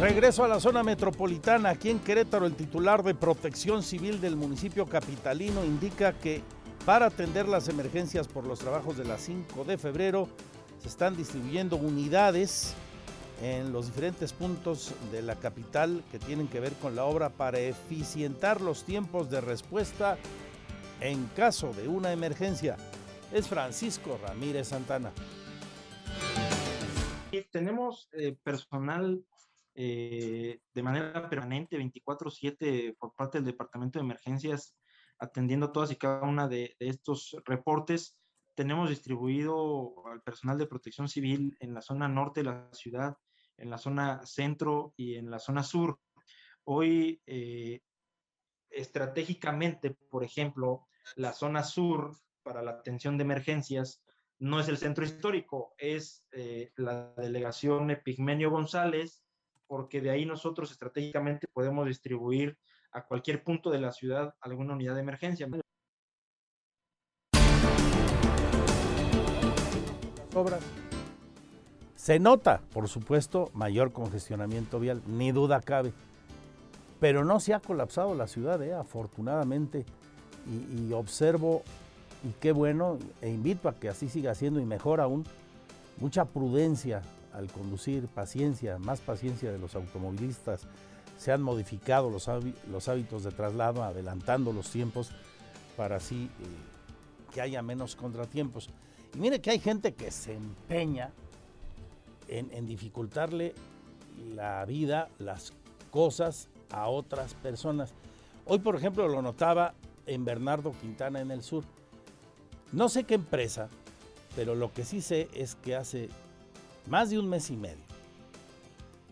[0.00, 1.68] Regreso a la zona metropolitana.
[1.68, 6.40] Aquí en Querétaro, el titular de Protección Civil del municipio capitalino indica que
[6.86, 10.26] para atender las emergencias por los trabajos de la 5 de febrero,
[10.80, 12.72] se están distribuyendo unidades
[13.42, 17.58] en los diferentes puntos de la capital que tienen que ver con la obra para
[17.58, 20.16] eficientar los tiempos de respuesta
[21.02, 22.78] en caso de una emergencia.
[23.34, 25.12] Es Francisco Ramírez Santana.
[27.52, 29.22] Tenemos eh, personal
[29.74, 34.74] eh, de manera permanente 24/7 por parte del Departamento de Emergencias
[35.20, 38.16] atendiendo todas y cada una de, estos reportes.
[38.56, 43.16] Tenemos distribuido al personal de protección civil en la zona norte de la ciudad,
[43.56, 46.00] en la zona centro y en la zona sur.
[46.64, 47.80] Hoy, eh,
[48.70, 54.02] estratégicamente, por ejemplo, la zona sur para la atención de emergencias
[54.38, 59.22] no es el centro histórico, es eh, la delegación Epigmenio González,
[59.70, 62.58] porque de ahí nosotros estratégicamente podemos distribuir
[62.90, 65.48] a cualquier punto de la ciudad alguna unidad de emergencia.
[70.34, 70.60] Obras.
[71.94, 75.92] Se nota, por supuesto, mayor congestionamiento vial, ni duda cabe.
[76.98, 78.74] Pero no se ha colapsado la ciudad, ¿eh?
[78.74, 79.84] afortunadamente.
[80.48, 81.62] Y, y, observo,
[82.24, 85.24] y qué bueno, e invito a que así siga siendo y mejor aún,
[86.00, 87.02] mucha prudencia
[87.32, 90.66] al conducir, paciencia, más paciencia de los automovilistas,
[91.20, 95.10] se han modificado los, hábitos de traslado, adelantando los tiempos
[95.76, 98.70] para así eh, que haya menos contratiempos.
[99.14, 101.10] Y mire que hay gente que se empeña
[102.28, 103.54] en, dificultarle
[104.34, 105.52] la vida, las
[105.90, 107.92] cosas a otras personas.
[108.46, 109.74] Hoy, por ejemplo, lo notaba
[110.06, 111.64] en Bernardo Quintana en el sur.
[112.72, 113.68] No sé qué empresa,
[114.36, 116.08] pero lo que sí sé es que hace
[116.86, 117.90] más de un mes y medio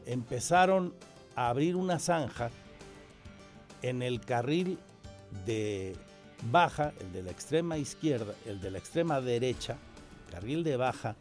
[0.07, 0.95] empezaron
[1.37, 2.51] abrir una zanja
[3.83, 4.79] en el carril
[5.47, 5.95] de
[6.51, 9.77] baja, el de la extrema izquierda, el de la extrema derecha,
[10.31, 11.15] carril de baja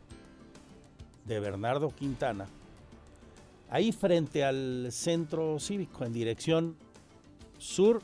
[1.25, 2.47] de Bernardo Quintana,
[3.69, 6.77] ahí frente al centro cívico, en dirección
[7.57, 8.01] sur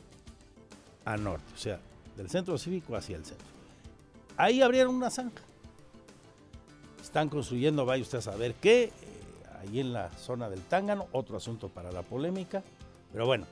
[1.04, 1.80] a norte, o sea,
[2.16, 3.46] del centro cívico hacia el centro.
[4.36, 5.42] Ahí abrieron una zanja.
[7.14, 8.90] Están construyendo, vaya usted a saber qué,
[9.60, 12.64] ahí en la zona del Tángano, otro asunto para la polémica,
[13.12, 13.46] pero bueno,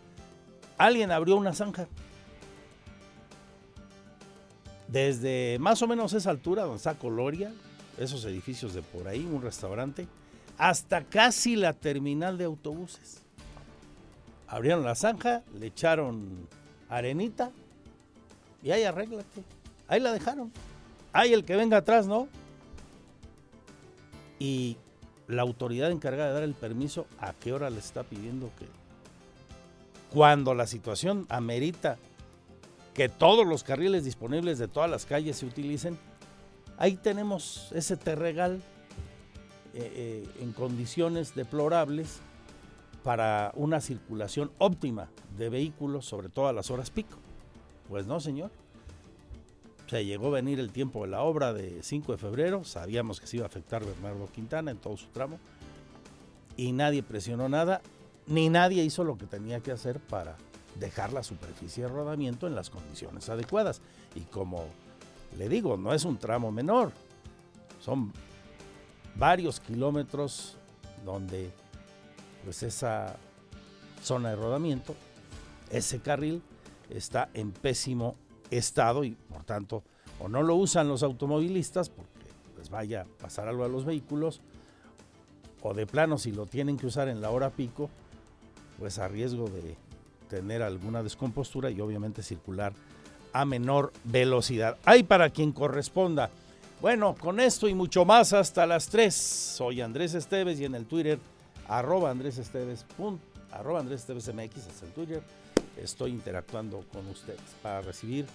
[0.79, 1.87] alguien abrió una zanja.
[4.89, 7.53] Desde más o menos esa altura, donde está Coloria,
[7.99, 10.09] esos edificios de por ahí, un restaurante,
[10.59, 13.19] hasta casi la terminal de autobuses.
[14.49, 16.49] Abrieron la zanja, le echaron
[16.89, 17.53] arenita
[18.61, 19.45] y ahí arréglate.
[19.87, 20.51] Ahí la dejaron.
[21.13, 22.27] Ahí el que venga atrás, ¿no?
[24.43, 24.77] Y
[25.29, 28.67] la autoridad encargada de dar el permiso, ¿a qué hora le está pidiendo que
[30.13, 31.97] cuando la situación amerita
[32.93, 35.97] que todos los carriles disponibles de todas las calles se utilicen?
[36.77, 38.61] Ahí tenemos ese terregal
[39.75, 42.19] eh, eh, en condiciones deplorables
[43.05, 47.17] para una circulación óptima de vehículos, sobre todo a las horas pico.
[47.89, 48.51] Pues no, señor.
[49.93, 53.27] Se llegó a venir el tiempo de la obra de 5 de febrero, sabíamos que
[53.27, 55.39] se iba a afectar Bernardo Quintana en todo su tramo,
[56.57, 57.83] y nadie presionó nada,
[58.27, 60.39] ni nadie hizo lo que tenía que hacer para
[60.81, 63.83] dejar la superficie de rodamiento en las condiciones adecuadas.
[64.15, 64.65] Y como
[65.37, 66.91] le digo, no es un tramo menor,
[67.79, 68.15] son
[69.15, 70.57] varios kilómetros
[71.05, 71.51] donde
[72.45, 73.17] pues esa
[74.03, 74.95] zona de rodamiento,
[75.71, 76.41] ese carril
[76.89, 78.17] está en pésimo
[78.57, 79.83] estado y por tanto
[80.21, 82.11] o no lo usan los automovilistas porque
[82.59, 84.41] les vaya a pasar algo a los vehículos
[85.63, 87.91] o de plano si lo tienen que usar en la hora pico
[88.79, 89.77] pues a riesgo de
[90.29, 92.73] tener alguna descompostura y obviamente circular
[93.33, 94.77] a menor velocidad.
[94.85, 96.31] Hay para quien corresponda.
[96.81, 99.15] Bueno, con esto y mucho más hasta las 3.
[99.15, 101.19] Soy Andrés Esteves y en el Twitter,
[101.69, 102.85] arroba Andrés Esteves,
[103.53, 105.23] arroba Andrés Esteves MX, es el Twitter.
[105.77, 108.27] Estoy interactuando con ustedes para recibir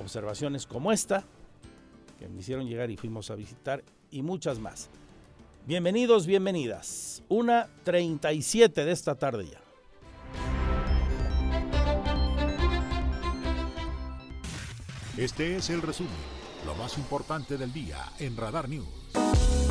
[0.00, 1.24] observaciones como esta
[2.18, 4.88] que me hicieron llegar y fuimos a visitar y muchas más.
[5.66, 7.22] Bienvenidos, bienvenidas.
[7.28, 9.60] Una 37 de esta tarde ya.
[15.16, 16.12] Este es el resumen,
[16.66, 19.63] lo más importante del día en Radar News.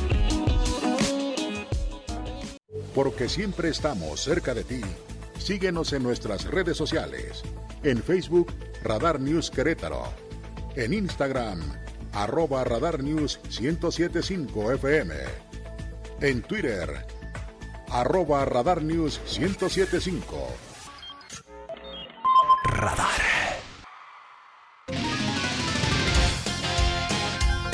[2.96, 4.82] Porque siempre estamos cerca de ti.
[5.40, 7.44] Síguenos en nuestras redes sociales.
[7.84, 10.04] En Facebook, Radar News Querétaro.
[10.76, 11.60] En Instagram,
[12.14, 15.16] arroba Radar News 1075 FM.
[16.22, 17.06] En Twitter,
[17.90, 20.48] arroba Radar News 1075.
[22.66, 23.71] Radar.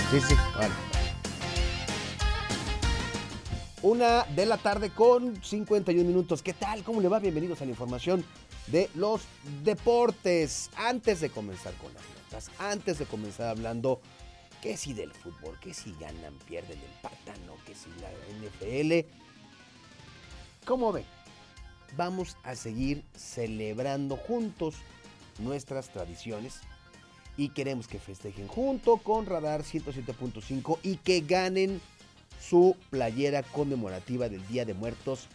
[0.09, 0.73] Sí, sí, vale.
[3.81, 6.41] Una de la tarde con 51 minutos.
[6.41, 6.83] ¿Qué tal?
[6.83, 7.19] ¿Cómo le va?
[7.19, 8.23] Bienvenidos a la información
[8.67, 9.23] de los
[9.65, 10.69] deportes.
[10.77, 13.99] Antes de comenzar con las notas, antes de comenzar hablando
[14.61, 18.09] que si del fútbol, que si ganan, pierden, empatan, o que si la
[18.47, 19.05] NFL.
[20.65, 21.03] ¿Cómo ve?
[21.97, 24.75] Vamos a seguir celebrando juntos
[25.39, 26.61] nuestras tradiciones
[27.37, 31.79] y queremos que festejen junto con Radar 107.5 y que ganen
[32.41, 35.27] su playera conmemorativa del Día de Muertos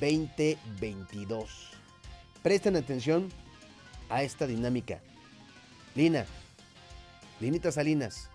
[0.00, 1.50] 2022.
[2.42, 3.28] Presten atención
[4.08, 5.00] a esta dinámica.
[5.94, 6.24] Lina,
[7.40, 8.28] Linita Salinas,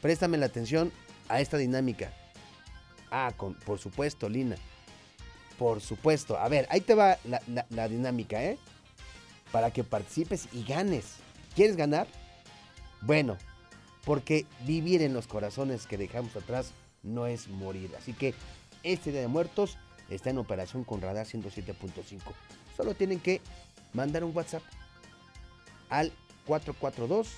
[0.00, 0.92] préstame la atención
[1.28, 2.12] a esta dinámica.
[3.10, 4.56] Ah, con, por supuesto, Lina.
[5.58, 6.38] Por supuesto.
[6.38, 8.56] A ver, ahí te va la, la- la dinámica, ¿eh?
[9.52, 11.16] Para que participes y ganes.
[11.54, 12.08] ¿Quieres ganar?
[13.02, 13.36] Bueno,
[14.04, 16.72] porque vivir en los corazones que dejamos atrás
[17.02, 17.90] no es morir.
[17.98, 18.34] Así que
[18.82, 19.78] este Día de Muertos
[20.08, 22.20] está en operación con Radar 107.5.
[22.76, 23.40] Solo tienen que
[23.92, 24.62] mandar un WhatsApp
[25.88, 26.12] al
[26.46, 27.28] 442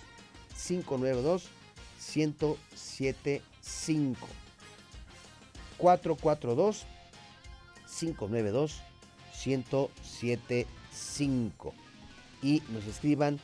[0.67, 1.49] 592
[2.17, 4.27] 1075.
[5.79, 6.87] 442
[7.99, 8.83] 592
[9.47, 11.75] 1075
[12.43, 13.41] y nos escriban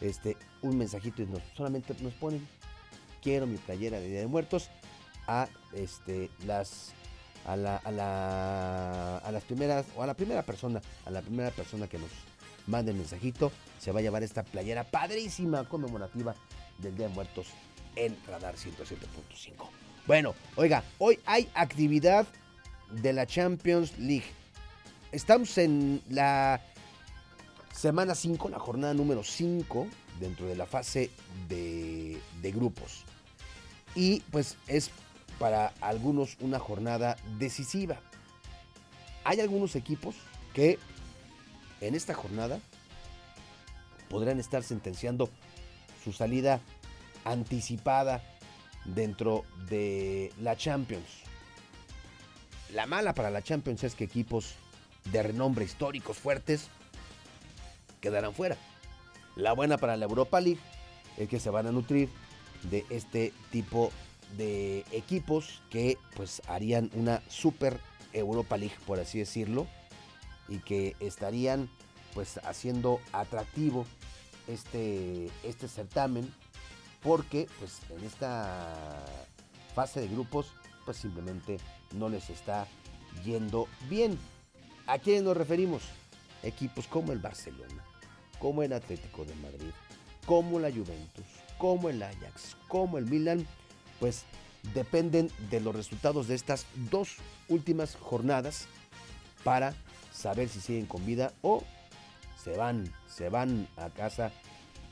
[0.00, 2.46] este un mensajito y nos solamente nos ponen
[3.22, 4.70] quiero mi playera de Día de Muertos
[5.26, 6.92] a este las
[7.46, 11.50] a la, a la a las primeras o a la primera persona a la primera
[11.50, 12.10] persona que nos
[12.66, 16.34] mande el mensajito se va a llevar esta playera padrísima conmemorativa
[16.78, 17.48] del Día de Muertos
[17.94, 19.68] en Radar 107.5
[20.06, 22.26] bueno oiga hoy hay actividad
[22.90, 24.26] de la Champions League.
[25.12, 26.60] Estamos en la
[27.76, 29.86] semana 5 la jornada número 5
[30.18, 31.10] dentro de la fase
[31.48, 33.04] de, de grupos
[33.94, 34.90] y pues es
[35.38, 38.00] para algunos una jornada decisiva.
[39.24, 40.14] Hay algunos equipos
[40.54, 40.78] que
[41.80, 42.60] en esta jornada
[44.08, 45.28] podrán estar sentenciando
[46.02, 46.60] su salida
[47.24, 48.22] anticipada
[48.84, 51.08] dentro de la Champions.
[52.72, 54.54] La mala para la Champions es que equipos
[55.12, 56.68] de renombre históricos fuertes
[58.06, 58.56] quedarán fuera.
[59.34, 60.60] La buena para la Europa League
[61.16, 62.08] es que se van a nutrir
[62.70, 63.90] de este tipo
[64.36, 67.80] de equipos que pues harían una super
[68.12, 69.66] Europa League por así decirlo
[70.48, 71.68] y que estarían
[72.14, 73.86] pues haciendo atractivo
[74.48, 76.32] este, este certamen
[77.02, 79.04] porque pues en esta
[79.74, 80.52] fase de grupos
[80.84, 81.58] pues simplemente
[81.92, 82.66] no les está
[83.24, 84.18] yendo bien.
[84.86, 85.82] ¿A quiénes nos referimos?
[86.42, 87.84] Equipos como el Barcelona,
[88.38, 89.70] como el Atlético de Madrid,
[90.26, 91.26] como la Juventus,
[91.58, 93.46] como el Ajax, como el Milan,
[94.00, 94.24] pues
[94.74, 97.16] dependen de los resultados de estas dos
[97.48, 98.66] últimas jornadas
[99.44, 99.74] para
[100.12, 101.62] saber si siguen con vida o
[102.42, 104.32] se van, se van a casa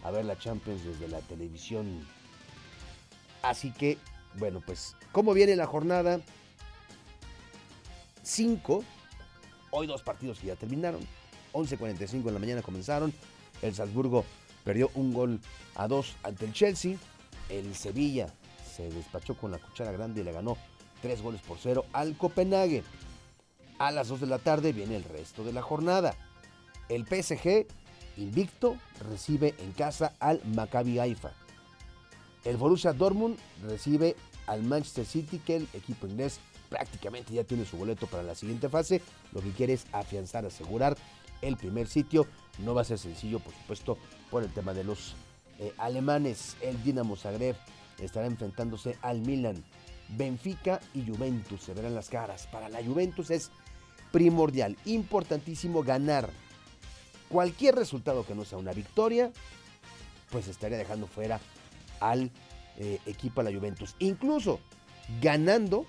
[0.02, 2.06] a ver la Champions desde la televisión.
[3.42, 3.98] Así que,
[4.34, 6.20] bueno, pues, ¿cómo viene la jornada?
[8.22, 8.84] 5.
[9.70, 11.00] Hoy dos partidos que ya terminaron.
[11.52, 13.12] 11.45 en la mañana comenzaron.
[13.62, 14.24] El Salzburgo
[14.64, 15.40] perdió un gol
[15.74, 16.96] a dos ante el Chelsea.
[17.48, 18.32] El Sevilla
[18.74, 20.56] se despachó con la cuchara grande y le ganó
[21.02, 22.82] tres goles por cero al Copenhague.
[23.78, 26.14] A las 2 de la tarde viene el resto de la jornada.
[26.88, 27.66] El PSG,
[28.16, 28.76] invicto,
[29.10, 31.32] recibe en casa al Maccabi Haifa.
[32.44, 33.36] El Borussia Dortmund
[33.66, 36.38] recibe al Manchester City, que el equipo inglés
[36.68, 39.00] prácticamente ya tiene su boleto para la siguiente fase.
[39.32, 40.96] Lo que quiere es afianzar, asegurar
[41.42, 42.26] el primer sitio.
[42.58, 43.98] No va a ser sencillo, por supuesto,
[44.30, 45.14] por el tema de los
[45.58, 46.56] eh, alemanes.
[46.60, 47.56] El Dinamo Zagreb
[47.98, 49.62] estará enfrentándose al Milan.
[50.08, 52.46] Benfica y Juventus se verán las caras.
[52.46, 53.50] Para la Juventus es
[54.12, 56.30] primordial, importantísimo ganar.
[57.28, 59.32] Cualquier resultado que no sea una victoria,
[60.30, 61.40] pues estaría dejando fuera
[62.00, 62.30] al
[62.76, 63.96] eh, equipo de la Juventus.
[63.98, 64.60] Incluso
[65.20, 65.86] ganando,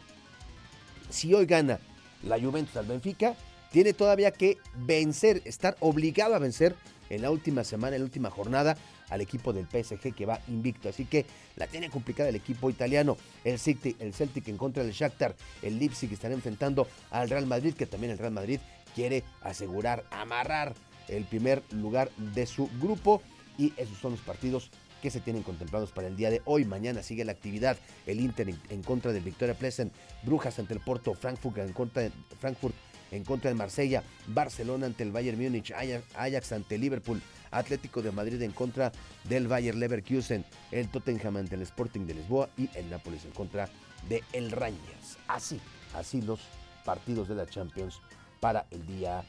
[1.09, 1.79] si hoy gana
[2.23, 3.35] la Juventus al Benfica,
[3.71, 6.75] tiene todavía que vencer, estar obligado a vencer
[7.09, 8.77] en la última semana, en la última jornada,
[9.09, 10.89] al equipo del PSG que va invicto.
[10.89, 13.17] Así que la tiene complicada el equipo italiano.
[13.43, 15.35] El Celtic, el Celtic en contra del Shakhtar.
[15.61, 18.59] El Leipzig estará enfrentando al Real Madrid, que también el Real Madrid
[18.95, 20.73] quiere asegurar, amarrar
[21.07, 23.21] el primer lugar de su grupo.
[23.57, 26.65] Y esos son los partidos que se tienen contemplados para el día de hoy.
[26.65, 27.77] Mañana sigue la actividad.
[28.07, 29.93] El Inter en, contra del Victoria Pleasant.
[30.23, 31.13] Brujas ante el Porto.
[31.13, 32.73] Frankfurt en contra de Frankfurt
[33.15, 38.41] en contra de Marsella, Barcelona ante el Bayern Múnich, Ajax ante Liverpool, Atlético de Madrid
[38.41, 38.91] en contra
[39.23, 43.69] del Bayern Leverkusen, el Tottenham ante el Sporting de Lisboa y el Nápoles en contra
[44.09, 45.17] de el Rangers.
[45.27, 45.59] Así,
[45.93, 46.39] así los
[46.83, 48.01] partidos de la Champions
[48.39, 49.23] para el día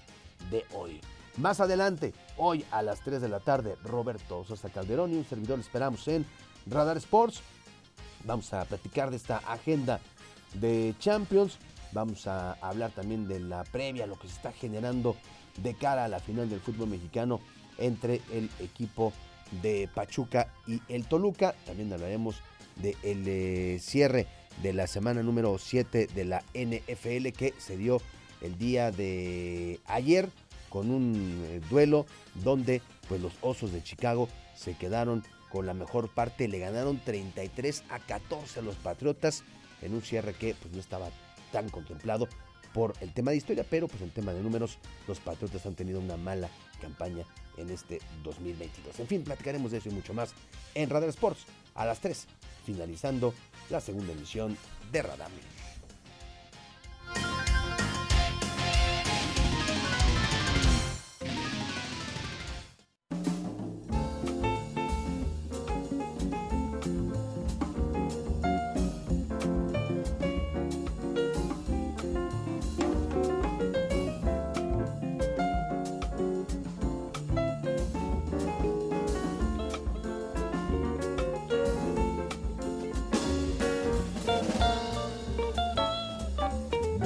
[0.50, 1.00] de hoy.
[1.38, 5.60] Más adelante, hoy a las 3 de la tarde, Roberto Sosa Calderón y un servidor
[5.60, 6.24] esperamos en
[6.66, 7.40] Radar Sports.
[8.24, 10.00] Vamos a platicar de esta agenda
[10.54, 11.58] de Champions.
[11.92, 15.16] Vamos a hablar también de la previa, lo que se está generando
[15.62, 17.40] de cara a la final del fútbol mexicano
[17.78, 19.12] entre el equipo
[19.62, 21.54] de Pachuca y el Toluca.
[21.64, 22.36] También hablaremos
[22.76, 24.26] del eh, cierre
[24.62, 28.00] de la semana número 7 de la NFL que se dio
[28.40, 30.28] el día de ayer
[30.68, 36.08] con un eh, duelo donde pues, los Osos de Chicago se quedaron con la mejor
[36.08, 39.44] parte, le ganaron 33 a 14 a los Patriotas
[39.80, 41.08] en un cierre que pues, no estaba
[41.52, 42.28] tan contemplado
[42.72, 44.78] por el tema de historia, pero pues en tema de números,
[45.08, 47.24] los Patriotas han tenido una mala campaña
[47.56, 49.00] en este 2022.
[49.00, 50.34] En fin, platicaremos de eso y mucho más
[50.74, 52.26] en Radar Sports a las 3,
[52.66, 53.32] finalizando
[53.70, 54.56] la segunda emisión
[54.92, 55.30] de Radar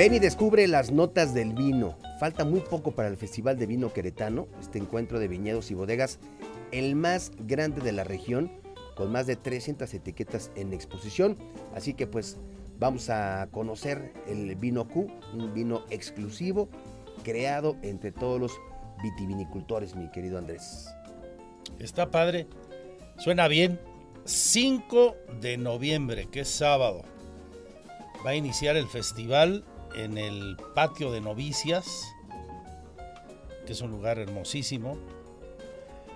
[0.00, 1.94] Ven y descubre las notas del vino.
[2.18, 6.18] Falta muy poco para el Festival de Vino Queretano, este encuentro de viñedos y bodegas,
[6.72, 8.50] el más grande de la región,
[8.96, 11.36] con más de 300 etiquetas en exposición.
[11.74, 12.38] Así que pues
[12.78, 16.70] vamos a conocer el vino Q, un vino exclusivo
[17.22, 18.58] creado entre todos los
[19.02, 20.88] vitivinicultores, mi querido Andrés.
[21.78, 22.46] Está padre,
[23.18, 23.78] suena bien.
[24.24, 27.02] 5 de noviembre, que es sábado,
[28.24, 32.14] va a iniciar el festival en el patio de novicias,
[33.66, 34.96] que es un lugar hermosísimo.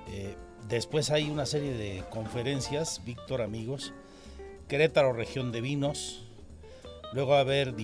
[0.09, 0.35] Eh,
[0.68, 3.93] después hay una serie de conferencias, Víctor amigos,
[4.68, 6.25] Querétaro Región de Vinos.
[7.12, 7.75] Luego va a haber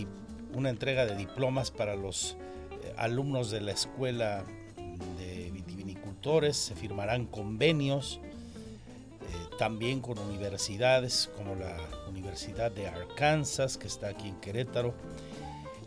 [0.55, 2.37] una entrega de diplomas para los
[2.83, 4.45] eh, alumnos de la escuela
[5.19, 8.21] de vitivinicultores, se firmarán convenios
[9.31, 11.77] eh, también con universidades como la
[12.09, 14.95] Universidad de Arkansas, que está aquí en Querétaro,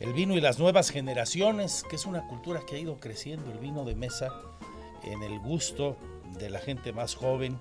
[0.04, 3.60] el vino y las nuevas generaciones, que es una cultura que ha ido creciendo, el
[3.60, 4.34] vino de mesa,
[5.02, 5.96] en el gusto
[6.38, 7.58] de la gente más joven.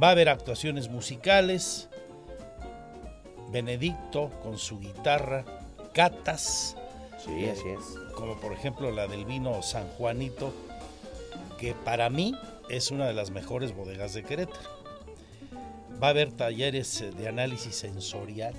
[0.00, 1.88] Va a haber actuaciones musicales,
[3.50, 5.44] Benedicto con su guitarra,
[5.94, 6.76] catas.
[7.24, 8.12] Sí, eh, así es.
[8.14, 10.52] Como por ejemplo la del vino San Juanito,
[11.58, 12.36] que para mí
[12.68, 14.70] es una de las mejores bodegas de Querétaro.
[16.00, 18.54] Va a haber talleres de análisis sensorial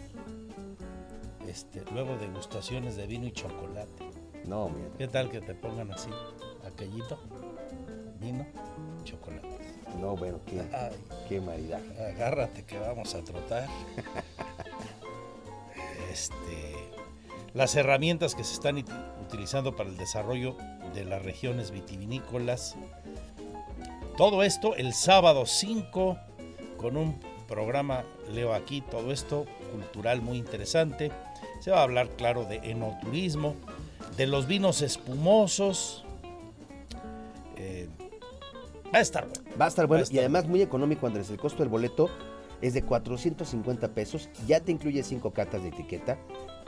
[1.50, 4.10] este, luego degustaciones de vino y chocolate.
[4.46, 4.90] No, mira.
[4.98, 6.10] ¿Qué tal que te pongan así,
[6.66, 7.20] aquellito?
[8.20, 8.46] Vino,
[9.04, 9.48] chocolate.
[10.00, 10.62] No, bueno, qué,
[11.28, 12.06] qué maridaje.
[12.06, 13.68] Agárrate que vamos a trotar.
[16.12, 16.90] este,
[17.54, 18.84] las herramientas que se están
[19.22, 20.56] utilizando para el desarrollo
[20.94, 22.76] de las regiones vitivinícolas.
[24.18, 26.18] Todo esto el sábado 5
[26.78, 31.12] con un programa, leo aquí, todo esto cultural muy interesante.
[31.60, 33.56] Se va a hablar, claro, de enoturismo,
[34.18, 36.06] de los vinos espumosos.
[37.58, 37.88] Eh,
[38.94, 39.58] va a estar bueno.
[39.60, 41.30] Va a estar bueno y además muy económico, Andrés.
[41.30, 42.10] El costo del boleto
[42.62, 44.30] es de 450 pesos.
[44.48, 46.18] Ya te incluye cinco cartas de etiqueta,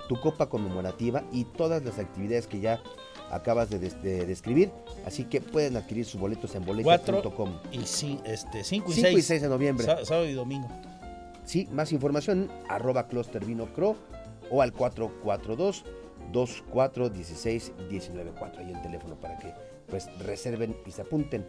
[0.09, 2.81] tu copa conmemorativa y todas las actividades que ya
[3.31, 4.71] acabas de, describir.
[5.05, 7.59] Así que pueden adquirir sus boletos en boletos.com.
[7.71, 9.85] Y sí, este, 5 y 5 y 6 de noviembre.
[9.85, 10.67] Sábado y domingo.
[11.45, 13.95] Sí, más información arroba clustervinocro
[14.51, 15.85] o al 442
[16.31, 19.53] 2416 194 Ahí el teléfono para que
[19.87, 21.45] pues reserven y se apunten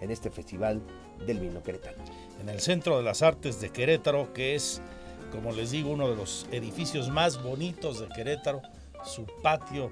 [0.00, 0.82] en este festival
[1.26, 1.96] del vino querétaro.
[2.40, 4.82] En el Centro de las Artes de Querétaro, que es,
[5.32, 8.60] como les digo, uno de los edificios más bonitos de Querétaro,
[9.04, 9.90] su patio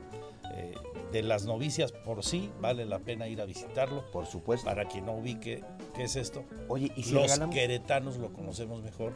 [0.54, 0.74] eh,
[1.12, 4.10] de las novicias por sí, vale la pena ir a visitarlo.
[4.10, 4.66] Por supuesto.
[4.66, 5.62] Para quien no ubique
[5.94, 6.44] qué es esto.
[6.68, 9.14] Oye, ¿y si los queretanos lo conocemos mejor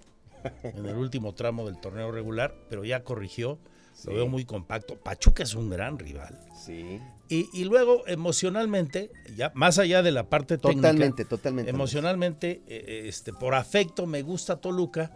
[0.62, 3.58] en el último tramo del torneo regular, pero ya corrigió
[4.04, 4.96] lo veo muy compacto.
[4.96, 6.38] Pachuca es un gran rival.
[6.54, 7.00] Sí.
[7.28, 10.88] Y, luego, emocionalmente, ya más allá de la parte técnica.
[10.88, 11.70] Totalmente, totalmente.
[11.70, 15.10] Emocionalmente, eh, este, por afecto, me gusta Toluca.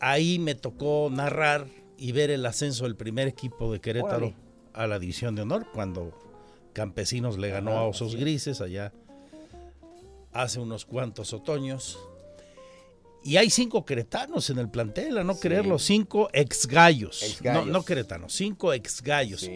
[0.00, 1.66] Ahí me tocó narrar
[1.96, 4.32] y ver el ascenso del primer equipo de Querétaro
[4.72, 6.18] a la División de Honor, cuando
[6.72, 8.92] Campesinos le ganó a Osos Grises allá
[10.34, 11.98] hace unos cuantos otoños.
[13.24, 17.40] Y hay cinco queretanos en el plantel, a no creerlo, cinco ex gallos.
[17.42, 19.48] No, no queretanos, cinco ex gallos.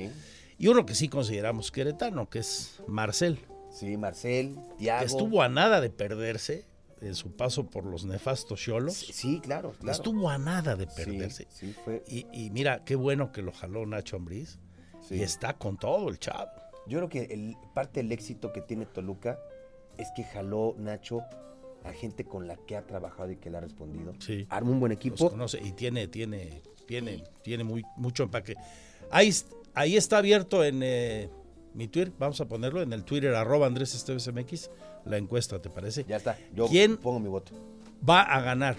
[0.58, 3.38] Y uno que sí consideramos queretano, que es Marcel.
[3.70, 5.04] Sí, Marcel, Tiago.
[5.04, 6.66] Estuvo a nada de perderse
[7.00, 8.94] en su paso por los nefastos cholos.
[8.94, 9.92] Sí, claro, claro.
[9.92, 11.46] Estuvo a nada de perderse.
[11.50, 11.74] Sí.
[12.32, 14.58] Y, mira, qué bueno que lo jaló Nacho Ambriz.
[15.10, 16.50] Y está con todo el chavo.
[16.86, 19.38] Yo creo que el, parte del éxito que tiene Toluca
[19.96, 21.20] es que jaló Nacho
[21.84, 24.12] a gente con la que ha trabajado y que le ha respondido.
[24.18, 24.46] Sí.
[24.50, 25.30] Arma un buen equipo.
[25.30, 28.54] Conoce, y tiene, tiene, tiene, tiene muy, mucho empaque.
[29.10, 29.32] Ahí,
[29.74, 31.30] ahí está abierto en eh,
[31.74, 34.70] mi Twitter, vamos a ponerlo en el Twitter, arroba Andrés Esteves MX,
[35.04, 36.04] la encuesta, ¿te parece?
[36.08, 37.52] Ya está, yo ¿Quién pongo mi voto.
[38.08, 38.76] Va a ganar.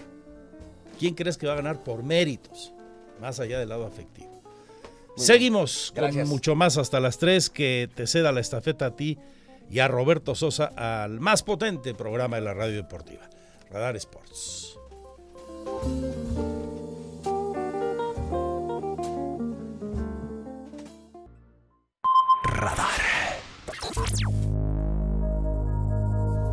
[0.98, 2.72] ¿Quién crees que va a ganar por méritos?
[3.20, 4.42] Más allá del lado afectivo.
[5.16, 9.18] Seguimos con mucho más hasta las 3, que te ceda la estafeta a ti
[9.70, 13.22] y a Roberto Sosa al más potente programa de la radio deportiva,
[13.70, 14.76] Radar Sports.
[22.44, 23.00] Radar.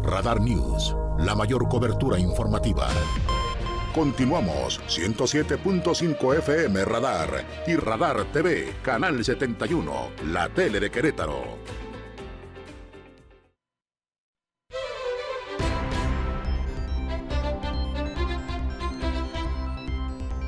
[0.04, 2.88] Radar News, la mayor cobertura informativa.
[3.94, 9.92] Continuamos 107.5 FM Radar y Radar TV, Canal 71,
[10.28, 11.58] la tele de Querétaro.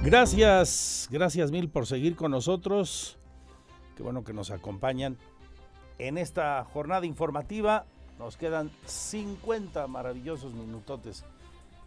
[0.10, 3.20] Gracias, gracias mil por seguir con nosotros.
[3.96, 5.20] Qué bueno que nos acompañan
[6.00, 7.86] en esta jornada informativa.
[8.18, 11.26] Nos quedan 50 maravillosos minutotes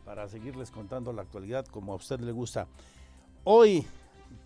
[0.05, 2.69] para seguirles contando la actualidad como a usted le gusta.
[3.43, 3.85] Hoy,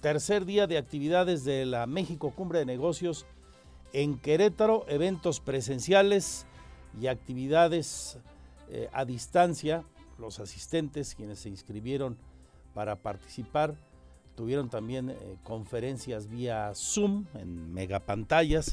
[0.00, 3.26] tercer día de actividades de la México Cumbre de Negocios
[3.92, 6.46] en Querétaro, eventos presenciales
[6.98, 8.16] y actividades
[8.70, 9.84] eh, a distancia.
[10.18, 12.16] Los asistentes, quienes se inscribieron
[12.76, 13.74] para participar,
[14.34, 18.72] tuvieron también eh, conferencias vía Zoom en megapantallas.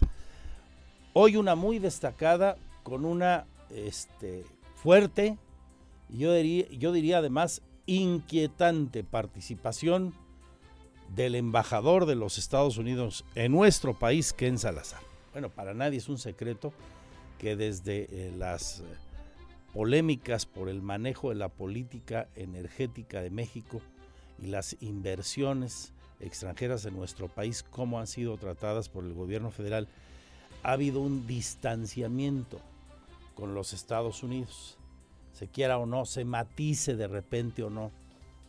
[1.14, 4.44] Hoy una muy destacada con una este,
[4.76, 5.38] fuerte
[6.10, 10.14] yo diría, yo diría además inquietante participación
[11.16, 15.00] del embajador de los Estados Unidos en nuestro país, Ken Salazar.
[15.32, 16.74] Bueno, para nadie es un secreto
[17.38, 18.84] que desde eh, las eh,
[19.74, 23.82] polémicas por el manejo de la política energética de México
[24.48, 29.88] las inversiones extranjeras en nuestro país, cómo han sido tratadas por el gobierno federal,
[30.64, 32.60] ha habido un distanciamiento
[33.36, 34.78] con los Estados Unidos
[35.34, 37.92] se quiera o no, se matice de repente o no,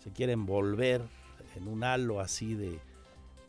[0.03, 1.03] se quiere envolver
[1.57, 2.79] en un halo así de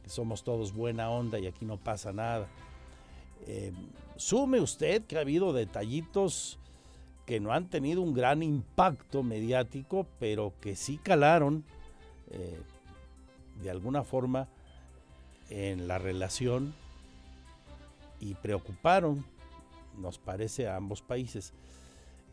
[0.03, 2.47] que somos todos buena onda y aquí no pasa nada.
[3.47, 3.73] Eh,
[4.15, 6.57] sume usted que ha habido detallitos
[7.25, 11.63] que no han tenido un gran impacto mediático, pero que sí calaron
[12.35, 12.61] eh,
[13.61, 14.47] de alguna forma
[15.49, 16.73] en la relación
[18.19, 19.25] y preocuparon,
[19.97, 21.53] nos parece, a ambos países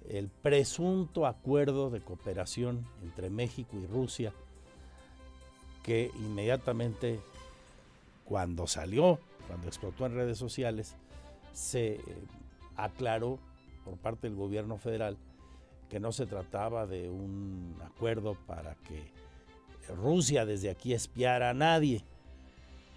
[0.08, 4.32] el presunto acuerdo de cooperación entre México y Rusia,
[5.82, 7.20] que inmediatamente
[8.24, 10.94] cuando salió, cuando explotó en redes sociales,
[11.52, 12.00] se eh,
[12.76, 13.38] aclaró
[13.84, 15.16] por parte del gobierno federal
[15.88, 19.12] que no se trataba de un acuerdo para que
[19.88, 22.04] Rusia desde aquí espiara a nadie,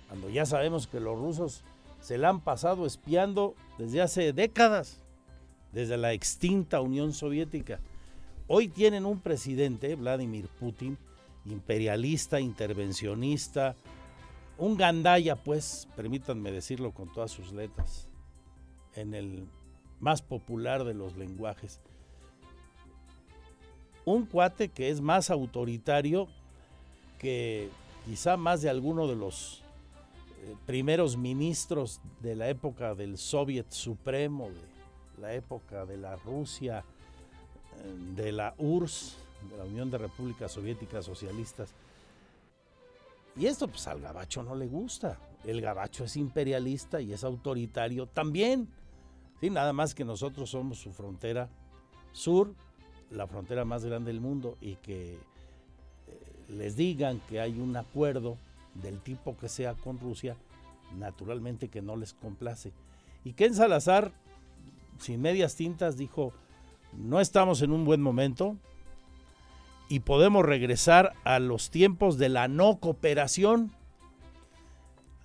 [0.07, 1.63] cuando ya sabemos que los rusos
[1.99, 5.01] se la han pasado espiando desde hace décadas
[5.75, 7.79] desde la extinta Unión Soviética.
[8.47, 10.97] Hoy tienen un presidente, Vladimir Putin,
[11.45, 13.75] imperialista, intervencionista,
[14.57, 18.07] un gandaya, pues, permítanme decirlo con todas sus letras,
[18.95, 19.47] en el
[19.99, 21.81] más popular de los lenguajes.
[24.05, 26.29] Un cuate que es más autoritario
[27.19, 27.69] que
[28.05, 29.63] quizá más de alguno de los
[30.43, 36.83] eh, primeros ministros de la época del Soviet Supremo, de la época de la Rusia,
[37.77, 39.17] eh, de la URSS,
[39.49, 41.73] de la Unión de Repúblicas Soviéticas Socialistas.
[43.35, 45.19] Y esto pues al gabacho no le gusta.
[45.43, 48.69] El gabacho es imperialista y es autoritario también.
[49.41, 49.49] ¿sí?
[49.49, 51.49] Nada más que nosotros somos su frontera
[52.11, 52.53] sur,
[53.11, 55.17] la frontera más grande del mundo, y que
[56.49, 58.37] les digan que hay un acuerdo
[58.75, 60.35] del tipo que sea con Rusia,
[60.97, 62.71] naturalmente que no les complace.
[63.23, 64.11] Y que en Salazar
[64.99, 66.33] sin medias tintas, dijo,
[66.93, 68.57] no estamos en un buen momento
[69.89, 73.71] y podemos regresar a los tiempos de la no cooperación.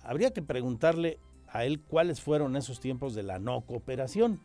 [0.03, 4.39] Habría que preguntarle a él cuáles fueron esos tiempos de la no cooperación.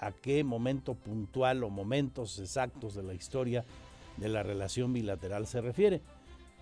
[0.00, 3.64] a qué momento puntual o momentos exactos de la historia
[4.16, 6.02] de la relación bilateral se refiere.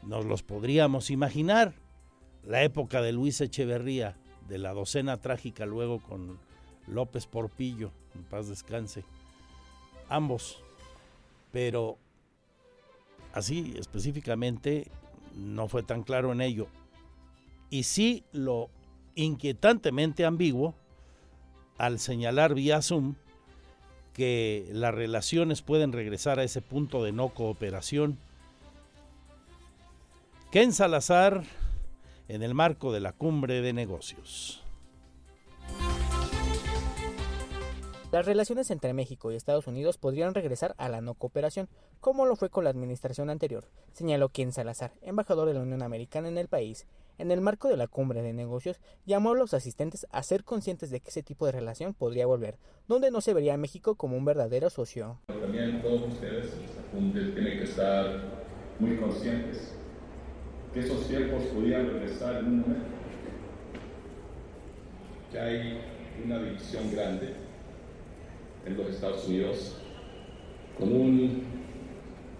[0.03, 1.75] Nos los podríamos imaginar.
[2.45, 4.17] La época de Luis Echeverría,
[4.49, 6.39] de la docena trágica luego con
[6.89, 9.05] López Porpillo, en paz descanse.
[10.09, 10.61] Ambos.
[11.53, 11.99] Pero
[13.33, 14.91] así específicamente
[15.37, 16.67] no fue tan claro en ello.
[17.71, 18.71] Y sí lo
[19.15, 20.75] inquietantemente ambiguo
[21.79, 23.15] al señalar vía Zoom
[24.13, 28.19] que las relaciones pueden regresar a ese punto de no cooperación.
[30.51, 31.45] Ken Salazar
[32.29, 34.63] en el marco de la cumbre de negocios.
[38.13, 42.37] Las relaciones entre México y Estados Unidos podrían regresar a la no cooperación, como lo
[42.37, 46.47] fue con la administración anterior, señaló Ken Salazar, embajador de la Unión Americana en el
[46.47, 46.87] país.
[47.17, 50.91] En el marco de la cumbre de negocios, llamó a los asistentes a ser conscientes
[50.91, 54.19] de que ese tipo de relación podría volver, donde no se vería a México como
[54.19, 55.19] un verdadero socio.
[55.29, 56.53] También todos ustedes,
[56.91, 58.25] tienen que estar
[58.79, 59.73] muy conscientes
[60.75, 62.87] que esos tiempos podían regresar en un momento.
[65.31, 65.81] Que hay
[66.23, 67.52] una división grande
[68.67, 69.77] en los Estados Unidos
[70.79, 71.43] con un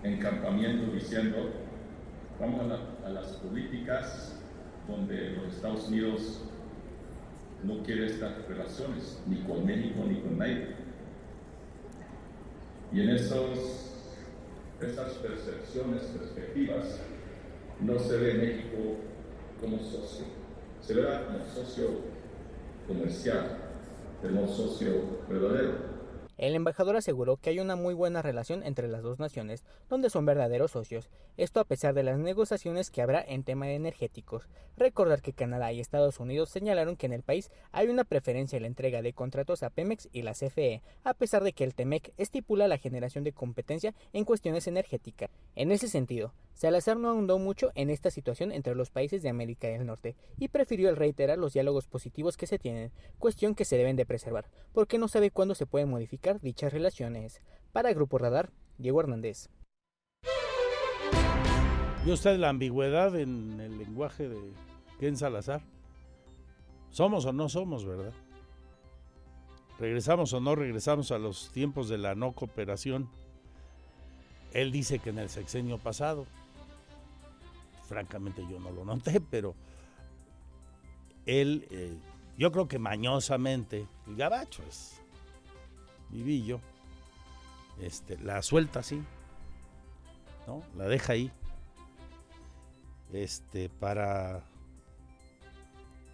[0.03, 1.51] encampamiento diciendo
[2.41, 2.61] vamos
[3.05, 4.35] a, las políticas
[4.89, 6.41] donde los Estados Unidos
[7.63, 10.75] no quiere estas relaciones, ni con México ni con nadie.
[12.93, 13.95] Y en esos,
[14.81, 17.01] esas percepciones, perspectivas,
[17.81, 18.97] no se ve México
[19.61, 20.27] como socio,
[20.81, 21.87] se ve como socio
[22.89, 23.59] comercial,
[24.21, 24.93] como socio
[25.29, 25.92] verdadero.
[26.39, 30.25] El embajador aseguró que hay una muy buena relación entre las dos naciones, donde son
[30.25, 34.49] verdaderos socios, esto a pesar de las negociaciones que habrá en tema de energéticos.
[34.77, 38.63] Recordar que Canadá y Estados Unidos señalaron que en el país hay una preferencia en
[38.63, 42.13] la entrega de contratos a Pemex y la CFE, a pesar de que el TEMEC
[42.17, 45.31] estipula la generación de competencia en cuestiones energéticas.
[45.55, 49.69] En ese sentido, Salazar no ahondó mucho en esta situación entre los países de América
[49.69, 53.97] del Norte y prefirió reiterar los diálogos positivos que se tienen, cuestión que se deben
[53.97, 57.43] de preservar, porque no sabe cuándo se puede modificar dichas relaciones.
[57.73, 59.49] Para Grupo Radar, Diego Hernández.
[62.05, 64.53] ¿Y usted la ambigüedad en el lenguaje de
[64.99, 65.63] Ken Salazar?
[66.91, 68.13] Somos o no somos, ¿verdad?
[69.79, 73.09] Regresamos o no regresamos a los tiempos de la no cooperación.
[74.53, 76.27] Él dice que en el sexenio pasado,
[77.89, 79.55] francamente yo no lo noté, pero
[81.25, 81.97] él, eh,
[82.37, 85.02] yo creo que mañosamente, el gabacho es
[86.13, 86.61] vivillo,
[87.81, 89.03] este, la suelta así,
[90.47, 90.63] ¿no?
[90.77, 91.33] La deja ahí.
[93.13, 94.45] Este, para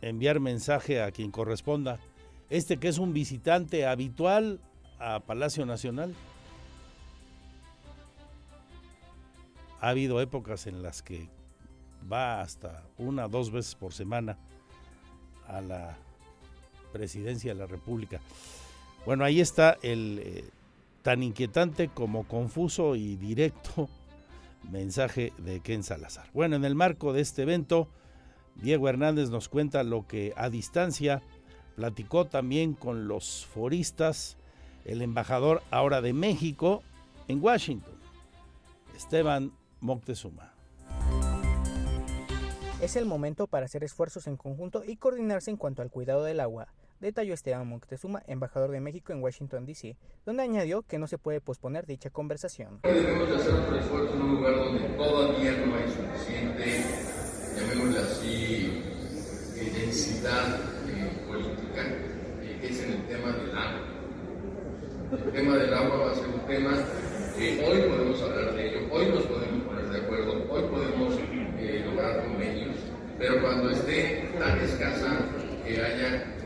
[0.00, 1.98] enviar mensaje a quien corresponda.
[2.50, 4.60] Este que es un visitante habitual
[4.98, 6.14] a Palacio Nacional.
[9.80, 11.28] Ha habido épocas en las que
[12.10, 14.38] va hasta una o dos veces por semana
[15.46, 15.96] a la
[16.92, 18.20] presidencia de la República.
[19.08, 20.44] Bueno, ahí está el eh,
[21.00, 23.88] tan inquietante como confuso y directo
[24.70, 26.28] mensaje de Ken Salazar.
[26.34, 27.88] Bueno, en el marco de este evento,
[28.56, 31.22] Diego Hernández nos cuenta lo que a distancia
[31.74, 34.36] platicó también con los foristas,
[34.84, 36.82] el embajador ahora de México
[37.28, 37.94] en Washington,
[38.94, 40.52] Esteban Moctezuma.
[42.82, 46.40] Es el momento para hacer esfuerzos en conjunto y coordinarse en cuanto al cuidado del
[46.40, 46.68] agua
[47.00, 49.96] detalló Esteban Moctezuma, embajador de México en Washington, D.C.,
[50.26, 52.80] donde añadió que no se puede posponer dicha conversación.
[52.82, 56.84] Debemos hacer otro esfuerzo en un lugar donde todavía no hay suficiente,
[57.56, 58.82] llamémosle así,
[59.56, 61.86] eh, densidad eh, política,
[62.42, 63.80] eh, que es en el tema del agua.
[65.24, 66.84] El tema del agua va a ser un tema
[67.36, 71.14] que hoy podemos hablar de ello, hoy nos podemos poner de acuerdo, hoy podemos
[71.86, 72.76] lograr convenios,
[73.18, 75.18] pero cuando esté tan escasa
[75.64, 76.37] que haya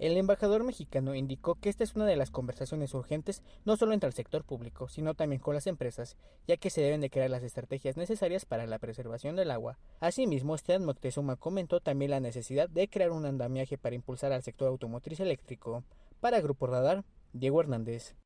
[0.00, 4.08] el embajador mexicano indicó que esta es una de las conversaciones urgentes no solo entre
[4.08, 6.16] el sector público, sino también con las empresas,
[6.46, 9.78] ya que se deben de crear las estrategias necesarias para la preservación del agua.
[10.00, 14.68] Asimismo, Esteban Moctezuma comentó también la necesidad de crear un andamiaje para impulsar al sector
[14.68, 15.84] automotriz eléctrico.
[16.20, 18.16] Para Grupo Radar, Diego Hernández.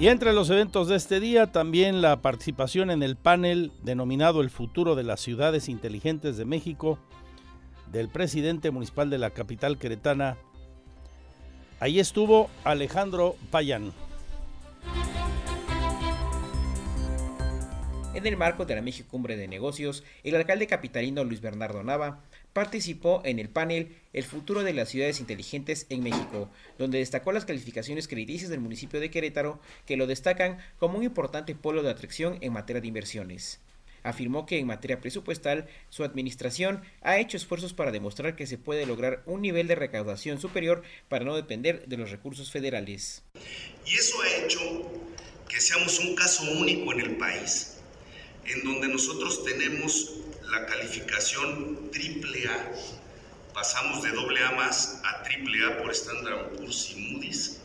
[0.00, 4.48] Y entre los eventos de este día también la participación en el panel denominado El
[4.48, 7.00] futuro de las ciudades inteligentes de México
[7.90, 10.36] del presidente municipal de la capital queretana.
[11.80, 13.92] Ahí estuvo Alejandro Payán.
[18.14, 22.20] En el marco de la México Cumbre de Negocios, el alcalde capitalino Luis Bernardo Nava
[22.52, 27.44] participó en el panel El futuro de las ciudades inteligentes en México, donde destacó las
[27.44, 32.38] calificaciones crediticias del municipio de Querétaro, que lo destacan como un importante polo de atracción
[32.40, 33.60] en materia de inversiones.
[34.02, 38.86] Afirmó que en materia presupuestal su administración ha hecho esfuerzos para demostrar que se puede
[38.86, 43.22] lograr un nivel de recaudación superior para no depender de los recursos federales.
[43.86, 44.60] Y eso ha hecho
[45.48, 47.78] que seamos un caso único en el país,
[48.44, 50.14] en donde nosotros tenemos
[50.50, 52.72] la calificación triple A.
[53.52, 57.60] Pasamos de doble A más a triple A por Standard Poor's y Moody's.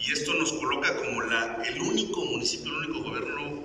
[0.00, 3.64] Y esto nos coloca como la, el único municipio, el único gobierno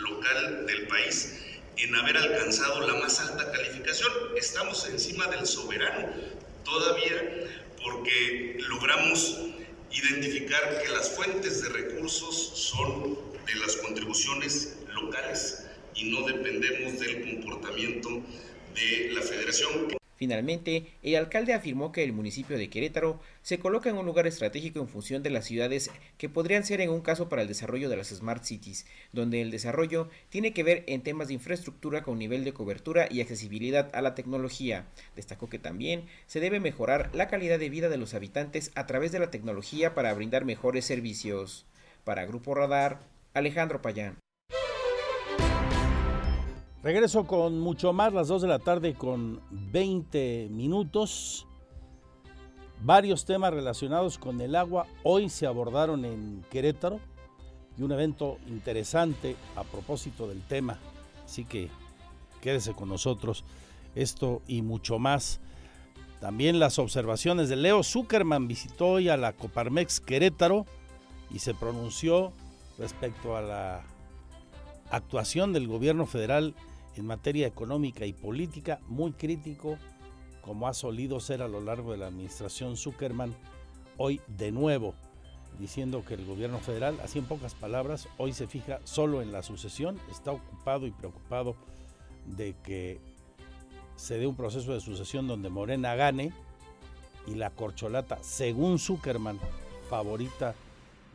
[0.00, 1.38] local del país
[1.76, 4.10] en haber alcanzado la más alta calificación.
[4.36, 6.08] Estamos encima del soberano
[6.64, 7.48] todavía
[7.82, 9.38] porque logramos
[9.90, 15.67] identificar que las fuentes de recursos son de las contribuciones locales
[15.98, 18.22] y no dependemos del comportamiento
[18.74, 19.98] de la federación.
[20.18, 24.80] Finalmente, el alcalde afirmó que el municipio de Querétaro se coloca en un lugar estratégico
[24.80, 27.96] en función de las ciudades que podrían ser en un caso para el desarrollo de
[27.96, 32.42] las Smart Cities, donde el desarrollo tiene que ver en temas de infraestructura con nivel
[32.42, 34.86] de cobertura y accesibilidad a la tecnología.
[35.14, 39.12] Destacó que también se debe mejorar la calidad de vida de los habitantes a través
[39.12, 41.64] de la tecnología para brindar mejores servicios.
[42.02, 42.98] Para Grupo Radar,
[43.34, 44.18] Alejandro Payán.
[46.82, 51.44] Regreso con mucho más, las 2 de la tarde con 20 minutos.
[52.80, 57.00] Varios temas relacionados con el agua hoy se abordaron en Querétaro
[57.76, 60.78] y un evento interesante a propósito del tema.
[61.24, 61.68] Así que
[62.40, 63.44] quédese con nosotros.
[63.96, 65.40] Esto y mucho más.
[66.20, 70.64] También las observaciones de Leo Zuckerman visitó hoy a la Coparmex Querétaro
[71.32, 72.32] y se pronunció
[72.78, 73.82] respecto a la
[74.90, 76.54] actuación del gobierno federal
[76.96, 79.78] en materia económica y política muy crítico,
[80.42, 83.34] como ha solido ser a lo largo de la administración Zuckerman,
[83.96, 84.94] hoy de nuevo
[85.58, 89.42] diciendo que el gobierno federal, así en pocas palabras, hoy se fija solo en la
[89.42, 91.56] sucesión, está ocupado y preocupado
[92.26, 93.00] de que
[93.96, 96.32] se dé un proceso de sucesión donde Morena gane
[97.26, 99.40] y la corcholata, según Zuckerman,
[99.90, 100.54] favorita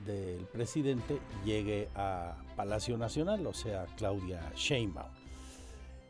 [0.05, 5.23] del presidente, llegue a Palacio Nacional, o sea, Claudia Sheinbaum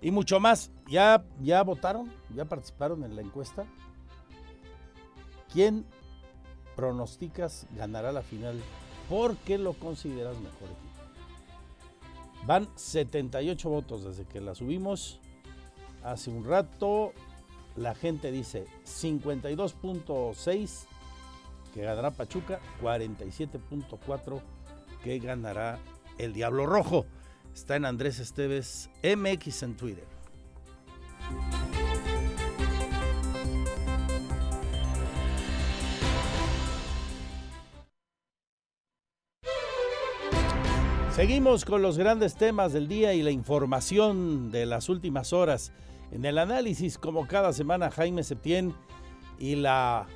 [0.03, 0.69] y mucho más.
[0.87, 2.11] ¿Ya, ya votaron?
[2.35, 3.65] ¿Ya participaron en la encuesta?
[5.51, 5.87] ¿Quién
[6.75, 8.61] pronosticas ganará la final?
[9.09, 10.93] ¿Por qué lo consideras mejor equipo?
[12.45, 15.19] Van 78 votos desde que la subimos.
[16.03, 17.13] Hace un rato
[17.77, 20.85] la gente dice 52.6
[21.73, 24.41] que ganará Pachuca, 47.4
[25.03, 25.79] que ganará
[26.17, 27.05] el Diablo Rojo.
[27.53, 30.05] Está en Andrés Esteves MX en Twitter.
[41.13, 45.71] Seguimos con los grandes temas del día y la información de las últimas horas.
[46.11, 48.73] En el análisis, como cada semana, Jaime Septién
[49.37, 50.07] y la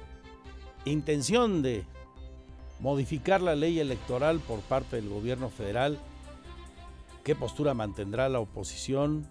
[0.87, 1.85] intención de
[2.79, 5.99] modificar la ley electoral por parte del gobierno federal
[7.27, 9.27] qué postura mantendrá la oposición,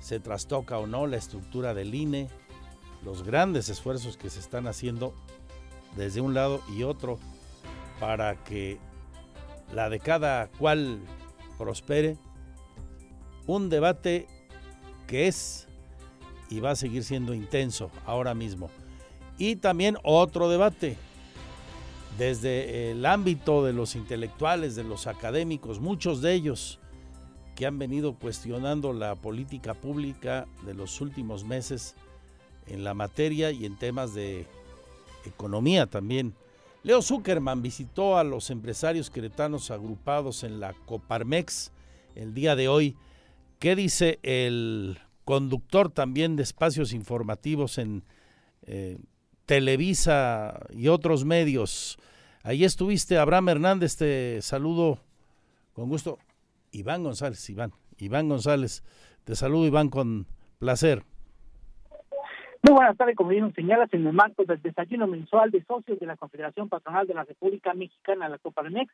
[0.00, 2.28] se trastoca o no la estructura del INE,
[3.02, 5.14] los grandes esfuerzos que se están haciendo
[5.96, 7.18] desde un lado y otro
[7.98, 8.78] para que
[9.72, 11.00] la de cada cual
[11.56, 12.18] prospere,
[13.46, 14.26] un debate
[15.06, 15.68] que es
[16.50, 18.68] y va a seguir siendo intenso ahora mismo.
[19.38, 20.96] Y también otro debate
[22.18, 26.78] desde el ámbito de los intelectuales, de los académicos, muchos de ellos
[27.54, 31.94] que han venido cuestionando la política pública de los últimos meses
[32.66, 34.46] en la materia y en temas de
[35.24, 36.34] economía también.
[36.82, 41.70] Leo Zuckerman visitó a los empresarios queretanos agrupados en la Coparmex
[42.14, 42.96] el día de hoy.
[43.58, 48.02] ¿Qué dice el conductor también de espacios informativos en
[48.62, 48.98] eh,
[49.46, 51.98] Televisa y otros medios?
[52.42, 54.98] Ahí estuviste, Abraham Hernández, te saludo
[55.72, 56.18] con gusto.
[56.72, 58.82] Iván González, Iván, Iván González.
[59.24, 60.26] Te saludo, Iván, con
[60.58, 61.02] placer.
[62.62, 66.06] Muy buenas tardes, como bien señalas, en el marco del desayuno mensual de socios de
[66.06, 68.92] la Confederación Patronal de la República Mexicana, la Copa Coparmex,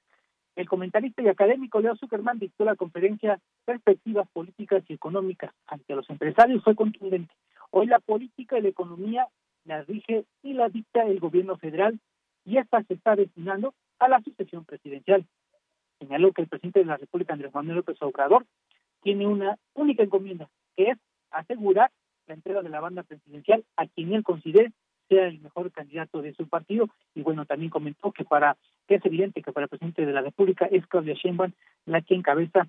[0.57, 6.11] el comentarista y académico Leo Zuckerman dictó la conferencia Perspectivas Políticas y Económicas ante los
[6.11, 7.33] empresarios fue contundente.
[7.71, 9.29] Hoy la política y la economía
[9.69, 12.01] la rige y la dicta el gobierno federal
[12.45, 15.25] y esta se está destinando a la sucesión presidencial
[15.99, 18.47] señaló que el presidente de la República, Andrés Manuel López Obrador,
[19.03, 20.99] tiene una única encomienda, que es
[21.31, 21.91] asegurar
[22.27, 24.73] la entrega de la banda presidencial a quien él considere
[25.09, 26.89] sea el mejor candidato de su partido.
[27.14, 28.57] Y bueno, también comentó que para
[28.87, 31.53] que es evidente que para el presidente de la República es Claudia Sheinbaum
[31.87, 32.69] la que encabeza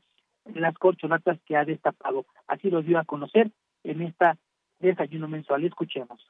[0.54, 2.26] las corcholatas que ha destapado.
[2.47, 3.52] Así lo dio a conocer
[3.84, 4.38] en esta
[4.80, 5.66] desayuno mensual.
[5.66, 6.26] Escuchemos.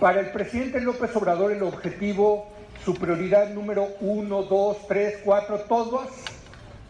[0.00, 2.52] Para el presidente López Obrador el objetivo,
[2.84, 6.08] su prioridad número uno, dos, tres, cuatro, todos,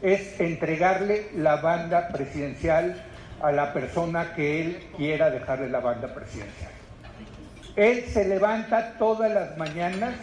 [0.02, 3.00] es entregarle la banda presidencial
[3.40, 6.72] a la persona que él quiera dejarle la banda presidencial.
[7.76, 10.14] Él se levanta todas las mañanas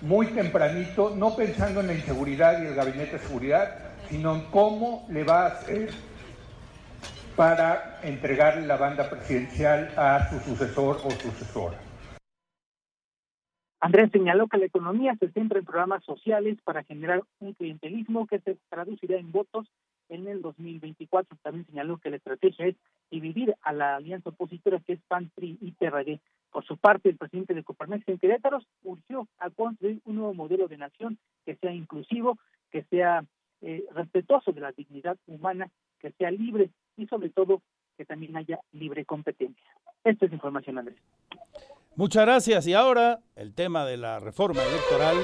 [0.00, 3.74] muy tempranito, no pensando en la inseguridad y el gabinete de seguridad,
[4.08, 5.90] sino en cómo le va a hacer
[7.34, 11.76] para entregarle la banda presidencial a su sucesor o sucesora.
[13.84, 18.38] Andrés señaló que la economía se centra en programas sociales para generar un clientelismo que
[18.38, 19.66] se traducirá en votos
[20.08, 21.36] en el 2024.
[21.42, 22.76] También señaló que la estrategia es
[23.10, 26.18] dividir a la alianza opositora que es PAN, PRI y PRD.
[26.50, 30.66] Por su parte, el presidente de Coparmex en Querétaro urgió a construir un nuevo modelo
[30.66, 32.38] de nación que sea inclusivo,
[32.70, 33.22] que sea
[33.60, 35.68] eh, respetuoso de la dignidad humana,
[35.98, 37.60] que sea libre y sobre todo
[37.98, 39.76] que también haya libre competencia.
[40.04, 40.96] Esta es información, Andrés.
[41.96, 42.66] Muchas gracias.
[42.66, 45.16] Y ahora el tema de la reforma electoral,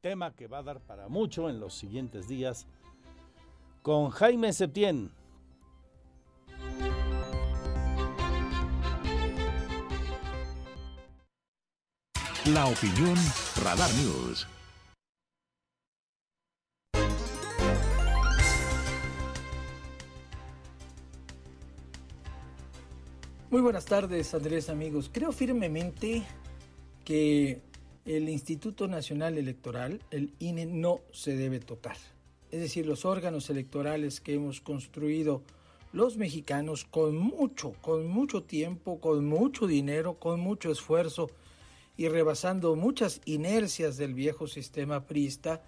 [0.00, 2.66] tema que va a dar para mucho en los siguientes días,
[3.82, 5.10] con Jaime Septién.
[12.46, 13.16] La opinión
[13.62, 14.46] Radar News.
[23.54, 25.08] Muy buenas tardes, Andrés, amigos.
[25.12, 26.24] Creo firmemente
[27.04, 27.60] que
[28.04, 31.96] el Instituto Nacional Electoral, el INE, no se debe tocar.
[32.50, 35.44] Es decir, los órganos electorales que hemos construido
[35.92, 41.30] los mexicanos con mucho, con mucho tiempo, con mucho dinero, con mucho esfuerzo
[41.96, 45.62] y rebasando muchas inercias del viejo sistema priista,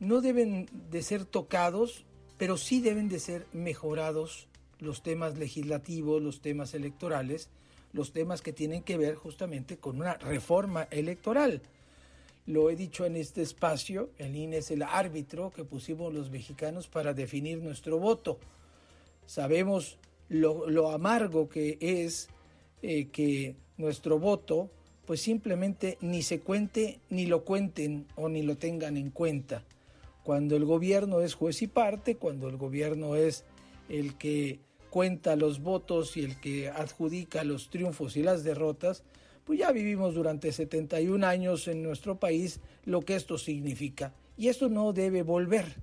[0.00, 2.06] no deben de ser tocados,
[2.38, 4.48] pero sí deben de ser mejorados
[4.82, 7.48] los temas legislativos, los temas electorales,
[7.92, 11.62] los temas que tienen que ver justamente con una reforma electoral.
[12.46, 16.88] Lo he dicho en este espacio, el INE es el árbitro que pusimos los mexicanos
[16.88, 18.40] para definir nuestro voto.
[19.26, 22.28] Sabemos lo, amargo que es
[22.82, 24.70] eh, que nuestro voto
[25.06, 29.64] pues simplemente ni se cuente, ni lo cuenten o ni lo tengan en cuenta.
[30.24, 33.44] Cuando el gobierno es juez y parte, cuando el gobierno es
[33.88, 34.60] el que
[34.92, 39.04] cuenta los votos y el que adjudica los triunfos y las derrotas,
[39.46, 44.12] pues ya vivimos durante 71 años en nuestro país lo que esto significa.
[44.36, 45.76] Y esto no debe volver.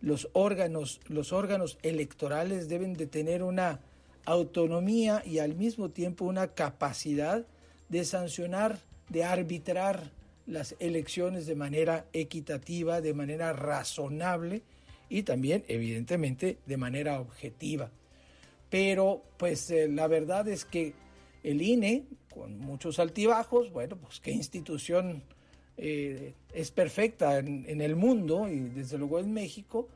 [0.00, 3.80] Los órganos, los órganos electorales deben de tener una
[4.24, 7.44] autonomía y al mismo tiempo una capacidad
[7.90, 8.78] de sancionar,
[9.10, 10.12] de arbitrar
[10.46, 14.62] las elecciones de manera equitativa, de manera razonable
[15.10, 17.90] y también, evidentemente, de manera objetiva
[18.70, 20.94] pero pues eh, la verdad es que
[21.42, 25.24] el INE, con muchos altibajos, bueno, pues qué institución
[25.76, 29.88] eh, es perfecta en, el mundo y desde luego en México,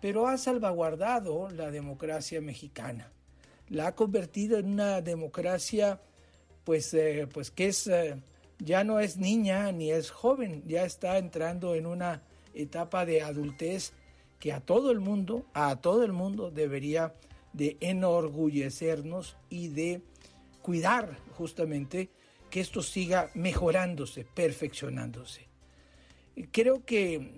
[0.00, 3.10] pero ha salvaguardado la democracia mexicana.
[3.68, 6.00] La ha convertido en una democracia,
[6.64, 7.90] pues, eh, pues que es,
[8.58, 12.22] ya no es niña ni es joven, ya está entrando en una
[12.54, 13.92] etapa de adultez
[14.38, 17.14] que a todo el mundo, a todo el mundo debería
[17.52, 20.02] de enorgullecernos y de
[20.62, 22.10] cuidar justamente
[22.50, 25.48] que esto siga mejorándose, perfeccionándose.
[26.50, 27.30] Creo que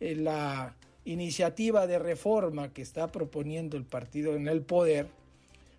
[0.00, 5.08] eh, la iniciativa de reforma que está proponiendo el partido en el poder,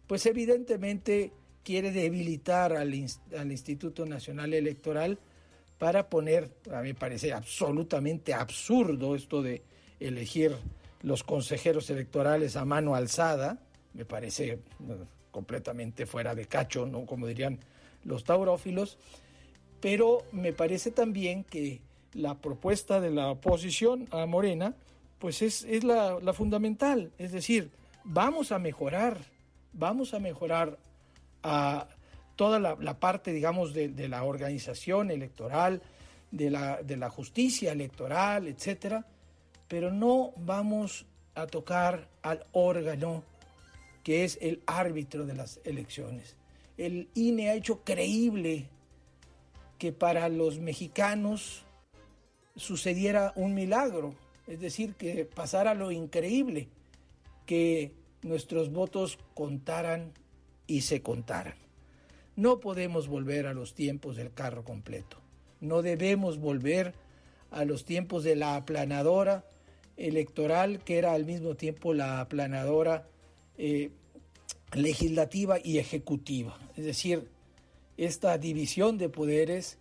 [0.08, 1.32] pues evidentemente
[1.64, 2.94] quiere debilitar al,
[3.38, 5.20] al Instituto Nacional Electoral
[5.78, 9.64] para poner, a mí me parece absolutamente absurdo esto de
[10.00, 10.56] elegir
[11.02, 13.60] los consejeros electorales a mano alzada,
[13.98, 14.60] me parece eh,
[15.32, 17.06] completamente fuera de cacho, ¿no?
[17.06, 17.60] Como dirían
[18.04, 18.98] los taurófilos,
[19.82, 21.82] pero me parece también que
[22.14, 24.76] la propuesta de la oposición a Morena,
[25.20, 27.72] pues es, es la, fundamental, es decir,
[28.04, 29.18] vamos a mejorar,
[29.74, 30.78] vamos a mejorar
[31.42, 31.88] a
[32.36, 35.82] toda la, parte, digamos, de, de, la organización electoral,
[36.30, 39.06] de la, de la justicia electoral, etcétera,
[39.68, 43.24] pero no vamos a tocar al órgano
[44.08, 46.38] que es el árbitro de las elecciones.
[46.78, 48.70] El INE ha hecho creíble
[49.78, 51.66] que para los mexicanos
[52.56, 54.16] sucediera un milagro,
[54.48, 56.70] es decir, que pasara lo increíble,
[57.46, 60.14] que nuestros votos contaran
[60.68, 61.56] y se contaran.
[62.38, 65.18] No podemos volver a los tiempos del carro completo.
[65.60, 66.94] No debemos volver
[67.52, 69.44] a los tiempos de la aplanadora
[69.98, 73.06] electoral, que era al mismo tiempo la aplanadora
[73.58, 73.92] eh,
[74.74, 76.58] legislativa y ejecutiva.
[76.76, 77.30] Es decir,
[77.98, 79.78] esta división de poderes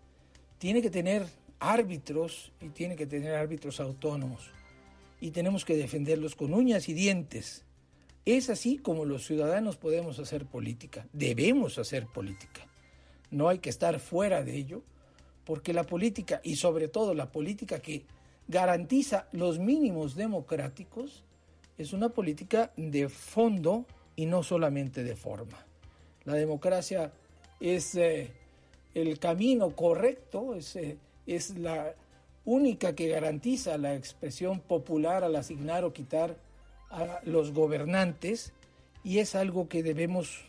[0.59, 1.27] tiene que tener
[1.59, 4.51] árbitros y tiene que tener árbitros autónomos.
[5.21, 7.65] Y tenemos que defenderlos con uñas y dientes.
[8.25, 12.67] Es así como los ciudadanos podemos hacer política, debemos hacer política.
[13.31, 14.83] No hay que estar fuera de ello,
[15.45, 18.05] porque la política, y sobre todo la política que
[18.49, 21.23] garantiza los mínimos democráticos,
[21.79, 25.65] es una política de fondo y no solamente de forma.
[26.25, 27.13] La democracia
[27.61, 28.31] es eh,
[28.95, 30.97] el camino correcto, es, eh,
[31.27, 31.95] es la
[32.45, 36.37] única que garantiza la expresión popular al asignar o quitar
[36.91, 38.53] a los gobernantes
[39.05, 40.45] y es algo que debemos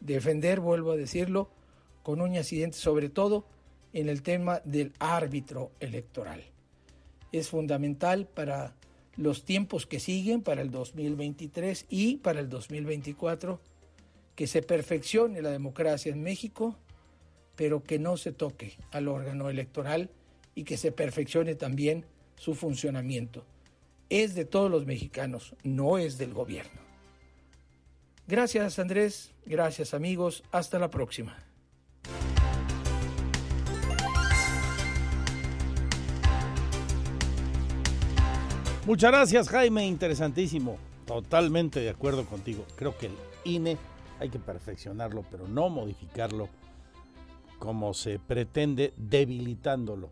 [0.00, 1.48] defender, vuelvo a decirlo,
[2.02, 3.44] con uñas y dientes, sobre todo
[3.92, 6.42] en el tema del árbitro electoral.
[7.32, 8.74] Es fundamental para
[9.16, 13.60] los tiempos que siguen, para el 2023 y para el 2024,
[14.34, 16.76] que se perfeccione la democracia en México,
[17.56, 20.10] pero que no se toque al órgano electoral
[20.54, 22.04] y que se perfeccione también
[22.36, 23.44] su funcionamiento
[24.10, 26.80] es de todos los mexicanos, no es del gobierno.
[28.26, 31.36] Gracias Andrés, gracias amigos, hasta la próxima.
[38.86, 40.76] Muchas gracias Jaime, interesantísimo,
[41.06, 42.66] totalmente de acuerdo contigo.
[42.76, 43.14] Creo que el
[43.44, 43.78] INE
[44.20, 46.50] hay que perfeccionarlo, pero no modificarlo
[47.58, 50.10] como se pretende, debilitándolo,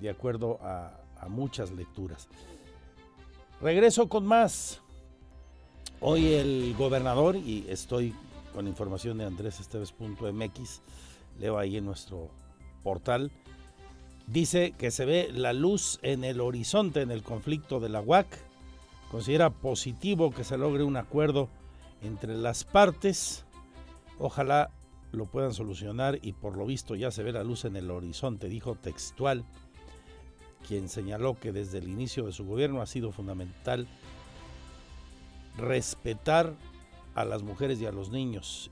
[0.00, 0.96] de acuerdo a,
[1.28, 2.26] muchas lecturas.
[3.60, 4.80] Regreso con más.
[6.00, 8.14] Hoy el gobernador, y estoy
[8.54, 10.80] con información de andresesteves.mx,
[11.38, 12.30] leo ahí en nuestro
[12.82, 13.30] portal,
[14.30, 18.26] dice que se ve la luz en el horizonte en el conflicto de la UAC.
[19.10, 21.48] Considera positivo que se logre un acuerdo
[22.02, 23.44] entre las partes.
[24.18, 24.70] Ojalá
[25.12, 28.48] lo puedan solucionar y por lo visto ya se ve la luz en el horizonte,
[28.48, 29.44] dijo textual
[30.66, 33.88] quien señaló que desde el inicio de su gobierno ha sido fundamental
[35.56, 36.54] respetar
[37.14, 38.70] a las mujeres y a los niños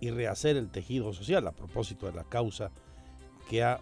[0.00, 2.70] y rehacer el tejido social a propósito de la causa
[3.48, 3.80] que ha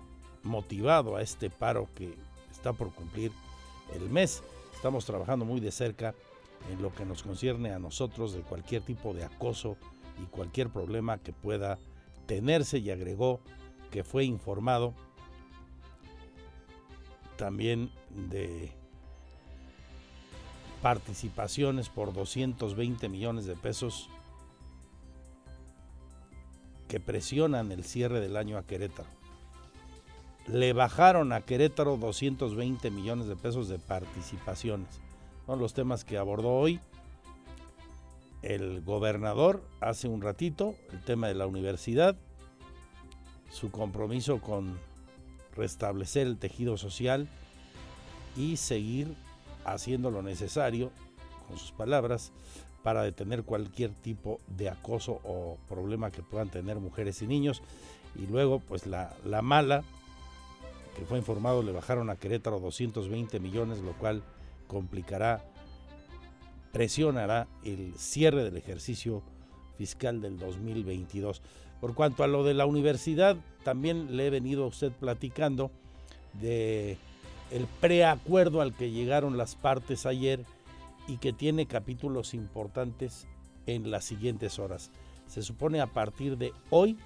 [0.48, 2.14] motivado a este paro que
[2.50, 3.30] está por cumplir
[3.94, 4.42] el mes.
[4.74, 6.14] Estamos trabajando muy de cerca
[6.70, 9.76] en lo que nos concierne a nosotros de cualquier tipo de acoso
[10.20, 11.78] y cualquier problema que pueda
[12.26, 13.40] tenerse y agregó
[13.90, 14.92] que fue informado
[17.36, 18.72] también de
[20.82, 24.08] participaciones por 220 millones de pesos
[26.88, 29.17] que presionan el cierre del año a Querétaro.
[30.50, 34.88] Le bajaron a Querétaro 220 millones de pesos de participaciones.
[35.46, 36.80] Son los temas que abordó hoy
[38.42, 42.16] el gobernador hace un ratito, el tema de la universidad,
[43.50, 44.78] su compromiso con
[45.56, 47.28] restablecer el tejido social
[48.36, 49.14] y seguir
[49.64, 50.92] haciendo lo necesario,
[51.48, 52.32] con sus palabras,
[52.82, 57.62] para detener cualquier tipo de acoso o problema que puedan tener mujeres y niños.
[58.14, 59.82] Y luego, pues la, la mala,
[60.98, 64.22] que fue informado, le bajaron a Querétaro 220 millones, lo cual
[64.66, 65.44] complicará,
[66.72, 69.22] presionará el cierre del ejercicio
[69.76, 71.40] fiscal del 2022.
[71.80, 75.70] Por cuanto a lo de la universidad, también le he venido a usted platicando
[76.40, 76.98] de
[77.52, 80.44] el preacuerdo al que llegaron las partes ayer
[81.06, 83.26] y que tiene capítulos importantes
[83.66, 84.90] en las siguientes horas.
[85.28, 86.98] Se supone a partir de hoy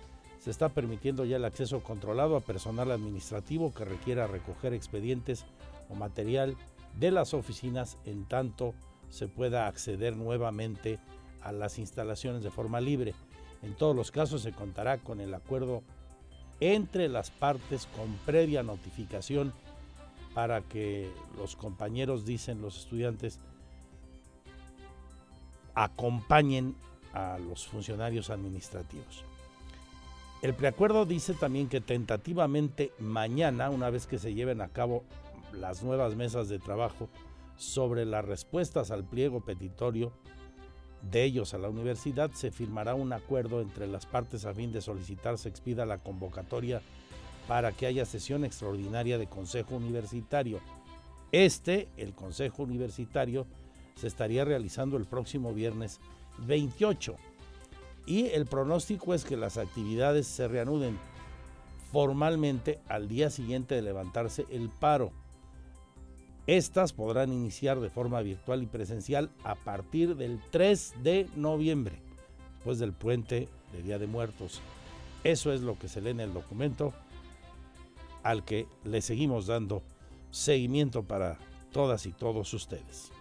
[0.43, 5.45] se está permitiendo ya el acceso controlado a personal administrativo que requiera recoger expedientes
[5.89, 6.57] o material
[6.99, 8.75] de las oficinas en tanto
[9.09, 10.99] se pueda acceder nuevamente
[11.43, 13.15] a las instalaciones de forma libre.
[13.63, 15.85] En todos los casos se contará con el acuerdo
[16.59, 19.53] entre las partes con previa notificación
[20.35, 23.39] para que los compañeros, dicen los estudiantes,
[25.75, 26.75] acompañen
[27.13, 29.25] a los funcionarios administrativos.
[30.43, 35.05] El preacuerdo dice también que tentativamente mañana, una vez que se lleven a cabo
[35.53, 37.09] las nuevas mesas de trabajo
[37.57, 40.13] sobre las respuestas al pliego petitorio
[41.09, 44.81] de ellos a la universidad, se firmará un acuerdo entre las partes a fin de
[44.81, 46.83] solicitar se expida la convocatoria
[47.47, 50.59] para que haya sesión extraordinaria de Consejo Universitario.
[51.31, 53.47] Este, el Consejo Universitario,
[53.95, 56.01] se estaría realizando el próximo viernes
[56.39, 57.17] 28.
[58.07, 60.99] Y el pronóstico es que las actividades se reanuden
[61.93, 65.13] formalmente al día siguiente de levantarse el paro.
[66.47, 72.01] Estas podrán iniciar de forma virtual y presencial a partir del 3 de noviembre,
[72.55, 74.61] después del puente de Día de Muertos.
[75.23, 76.93] Eso es lo que se lee en el documento
[78.25, 79.83] al que le seguimos dando
[80.31, 81.39] seguimiento para
[81.71, 83.12] todas y todos ustedes.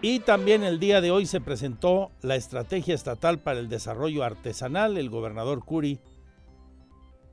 [0.00, 4.96] Y también el día de hoy se presentó la Estrategia Estatal para el Desarrollo Artesanal.
[4.96, 5.98] El gobernador Curi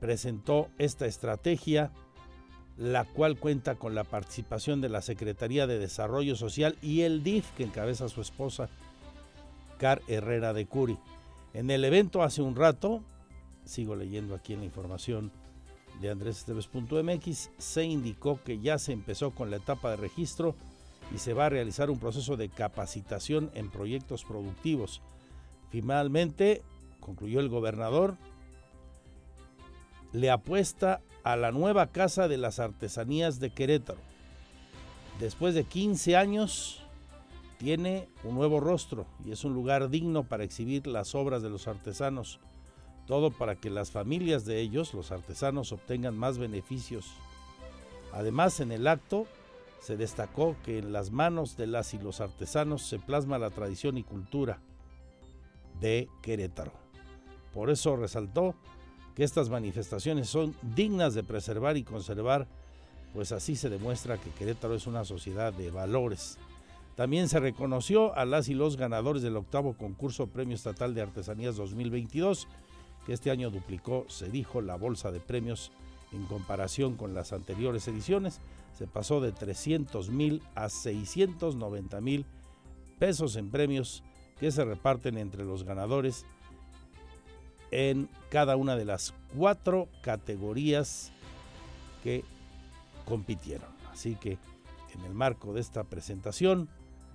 [0.00, 1.92] presentó esta estrategia,
[2.76, 7.48] la cual cuenta con la participación de la Secretaría de Desarrollo Social y el DIF,
[7.52, 8.68] que encabeza su esposa,
[9.78, 10.98] Car Herrera de Curi.
[11.54, 13.04] En el evento hace un rato,
[13.64, 15.30] sigo leyendo aquí en la información
[16.00, 20.56] de andresesteves.mx, se indicó que ya se empezó con la etapa de registro
[21.14, 25.02] y se va a realizar un proceso de capacitación en proyectos productivos.
[25.70, 26.62] Finalmente,
[27.00, 28.16] concluyó el gobernador,
[30.12, 34.00] le apuesta a la nueva Casa de las Artesanías de Querétaro.
[35.20, 36.82] Después de 15 años,
[37.58, 41.68] tiene un nuevo rostro y es un lugar digno para exhibir las obras de los
[41.68, 42.40] artesanos.
[43.06, 47.06] Todo para que las familias de ellos, los artesanos, obtengan más beneficios.
[48.12, 49.26] Además, en el acto
[49.80, 53.98] se destacó que en las manos de las y los artesanos se plasma la tradición
[53.98, 54.60] y cultura
[55.80, 56.72] de Querétaro.
[57.52, 58.54] Por eso resaltó
[59.14, 62.46] que estas manifestaciones son dignas de preservar y conservar,
[63.14, 66.38] pues así se demuestra que Querétaro es una sociedad de valores.
[66.96, 71.56] También se reconoció a las y los ganadores del octavo concurso Premio Estatal de Artesanías
[71.56, 72.48] 2022,
[73.06, 75.72] que este año duplicó, se dijo, la bolsa de premios
[76.12, 78.40] en comparación con las anteriores ediciones,
[78.76, 82.26] se pasó de 300 mil a 690 mil
[82.98, 84.02] pesos en premios
[84.38, 86.26] que se reparten entre los ganadores
[87.70, 91.10] en cada una de las cuatro categorías
[92.04, 92.22] que
[93.06, 93.68] compitieron.
[93.90, 94.38] Así que
[94.94, 96.68] en el marco de esta presentación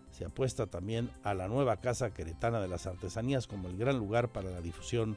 [0.10, 4.30] se apuesta también a la nueva Casa Queretana de las Artesanías como el gran lugar
[4.30, 5.16] para la difusión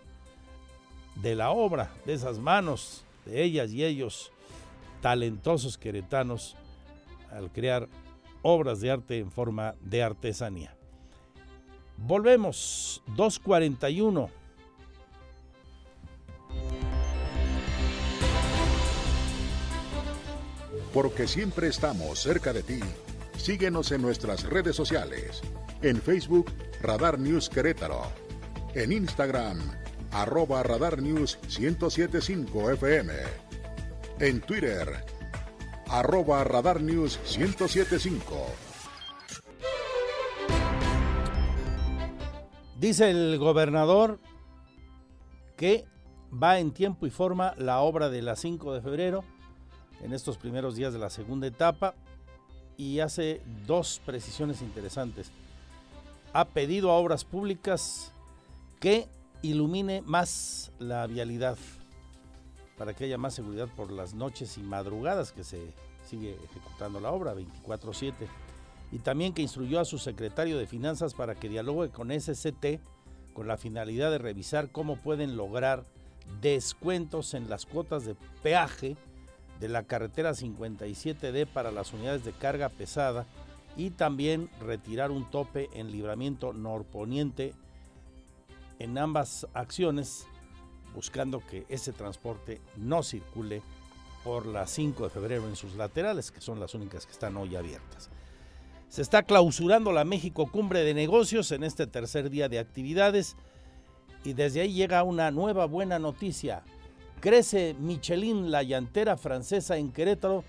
[1.17, 4.31] de la obra, de esas manos, de ellas y ellos
[5.05, 6.57] talentosos queretanos
[7.31, 7.91] al crear
[8.41, 10.75] obras de arte en forma de artesanía.
[11.99, 14.31] Volvemos, 241.
[20.95, 22.81] Porque siempre estamos cerca de ti.
[23.37, 25.43] Síguenos en nuestras redes sociales.
[25.83, 26.51] En Facebook,
[26.81, 28.05] Radar News Querétaro.
[28.75, 29.59] En Instagram,
[30.13, 33.44] arroba Radar News 1075 FM
[34.27, 35.05] en Twitter,
[35.89, 38.47] arroba Radar News 1075.
[42.81, 44.19] Dice el gobernador
[45.57, 45.85] que
[46.33, 49.25] va en tiempo y forma la obra de la 5 de febrero,
[50.03, 51.95] en estos primeros días de la segunda etapa,
[52.79, 55.31] y hace dos precisiones interesantes.
[56.33, 58.11] Ha pedido a obras públicas
[58.81, 59.07] que
[59.43, 61.59] ilumine más la vialidad
[62.77, 65.73] para que haya más seguridad por las noches y madrugadas que se
[66.05, 68.29] sigue ejecutando la obra 24/7
[68.93, 72.81] y también que instruyó a su secretario de Finanzas para que dialogue con SCT
[73.33, 75.85] con la finalidad de revisar cómo pueden lograr
[76.41, 78.97] descuentos en las cuotas de peaje
[79.61, 83.27] de la carretera 57D para las unidades de carga pesada
[83.77, 87.55] y también retirar un tope en libramiento norponiente
[88.79, 90.27] en ambas acciones
[90.95, 93.63] buscando que ese transporte no circule
[94.23, 97.57] por la 5 de febrero en sus laterales, que son las únicas que están hoy
[97.57, 98.11] abiertas.
[98.89, 103.37] Se está clausurando la México Cumbre de Negocios en este tercer día de actividades
[104.25, 106.63] y desde ahí llega una nueva buena noticia.
[107.21, 110.45] Crece Michelin, la llantera francesa en Querétaro,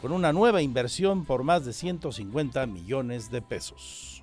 [0.00, 4.13] con una nueva inversión por más de 150 millones de pesos.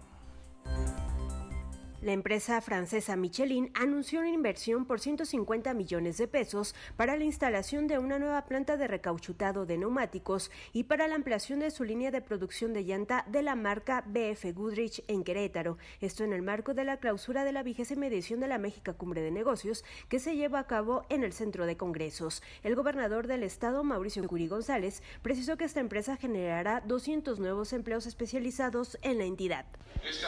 [2.02, 7.86] La empresa francesa Michelin anunció una inversión por 150 millones de pesos para la instalación
[7.86, 12.10] de una nueva planta de recauchutado de neumáticos y para la ampliación de su línea
[12.10, 15.78] de producción de llanta de la marca BF Goodrich en Querétaro.
[15.99, 19.22] Esto en el marco de la clausura de la vigésima edición de la México Cumbre
[19.22, 22.41] de Negocios que se lleva a cabo en el Centro de Congresos.
[22.64, 28.07] El gobernador del estado, Mauricio Curi González, precisó que esta empresa generará 200 nuevos empleos
[28.07, 29.68] especializados en la entidad.
[30.03, 30.26] Este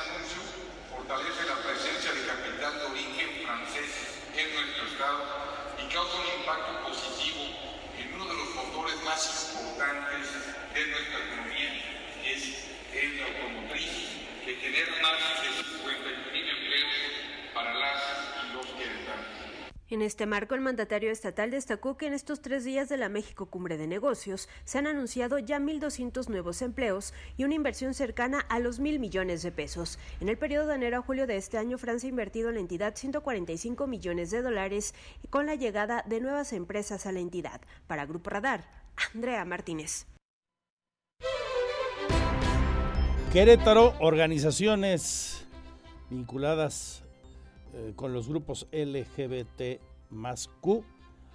[1.03, 5.23] fortalece la presencia de capital de origen francés en nuestro estado
[5.77, 7.43] y causa un impacto positivo
[7.99, 9.03] en uno de los motores
[10.73, 11.75] de nuestra economía
[12.23, 12.43] es,
[12.93, 13.91] es la automotriz,
[14.45, 16.93] que genera más de 51 mil empleos
[17.53, 18.01] para las
[18.39, 19.27] y los queretanos.
[19.93, 23.45] En este marco, el mandatario estatal destacó que en estos tres días de la México
[23.45, 28.57] Cumbre de Negocios se han anunciado ya 1.200 nuevos empleos y una inversión cercana a
[28.57, 29.99] los mil millones de pesos.
[30.19, 32.61] En el periodo de enero a julio de este año, Francia ha invertido en la
[32.61, 34.95] entidad 145 millones de dólares
[35.29, 37.61] con la llegada de nuevas empresas a la entidad.
[37.85, 38.65] Para Grupo Radar,
[39.13, 40.07] Andrea Martínez.
[43.31, 45.45] Querétaro, organizaciones
[46.09, 47.02] vinculadas
[47.73, 50.83] eh, con los grupos LGBT más Q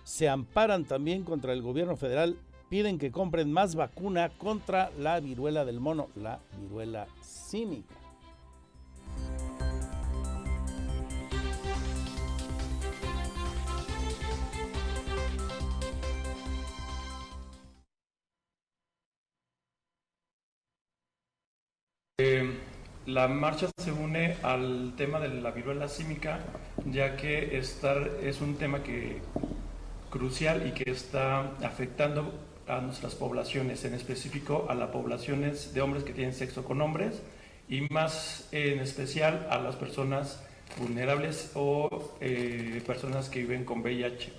[0.04, 2.38] se amparan también contra el gobierno federal,
[2.70, 7.94] piden que compren más vacuna contra la viruela del mono, la viruela cínica.
[23.08, 26.40] La marcha se une al tema de la viruela símica,
[26.84, 29.22] ya que estar, es un tema que,
[30.10, 32.34] crucial y que está afectando
[32.66, 37.22] a nuestras poblaciones, en específico a las poblaciones de hombres que tienen sexo con hombres
[37.66, 40.42] y más en especial a las personas
[40.78, 44.32] vulnerables o eh, personas que viven con VIH.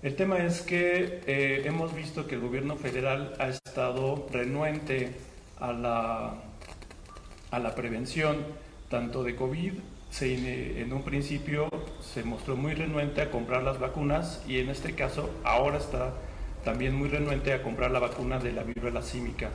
[0.00, 5.10] El tema es que eh, hemos visto que el gobierno federal ha estado renuente
[5.58, 6.34] a la
[7.54, 8.38] a la prevención
[8.88, 9.72] tanto de COVID.
[10.10, 11.68] Se, en un principio
[12.00, 16.14] se mostró muy renuente a comprar las vacunas y en este caso ahora está
[16.64, 19.50] también muy renuente a comprar la vacuna de la viruela símica.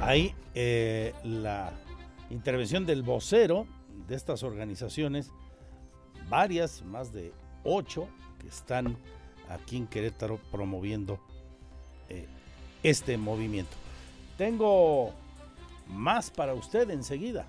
[0.00, 1.72] Ahí eh, la
[2.30, 3.66] intervención del vocero
[4.06, 5.30] de estas organizaciones,
[6.28, 7.32] varias, más de
[7.64, 8.08] ocho,
[8.40, 8.96] que están
[9.48, 11.20] aquí en Querétaro promoviendo
[12.08, 12.26] eh,
[12.82, 13.76] este movimiento.
[14.38, 15.12] Tengo
[15.88, 17.44] más para usted enseguida.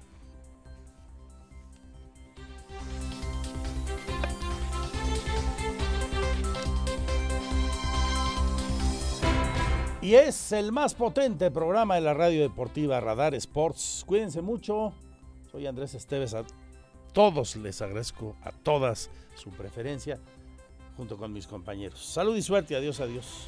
[10.01, 14.03] Y es el más potente programa de la radio deportiva Radar Sports.
[14.07, 14.91] Cuídense mucho.
[15.51, 16.33] Soy Andrés Esteves.
[16.33, 16.43] A
[17.13, 20.19] todos les agradezco, a todas su preferencia,
[20.97, 22.03] junto con mis compañeros.
[22.03, 22.75] Salud y suerte.
[22.75, 23.47] Adiós, adiós.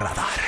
[0.00, 0.39] Radar.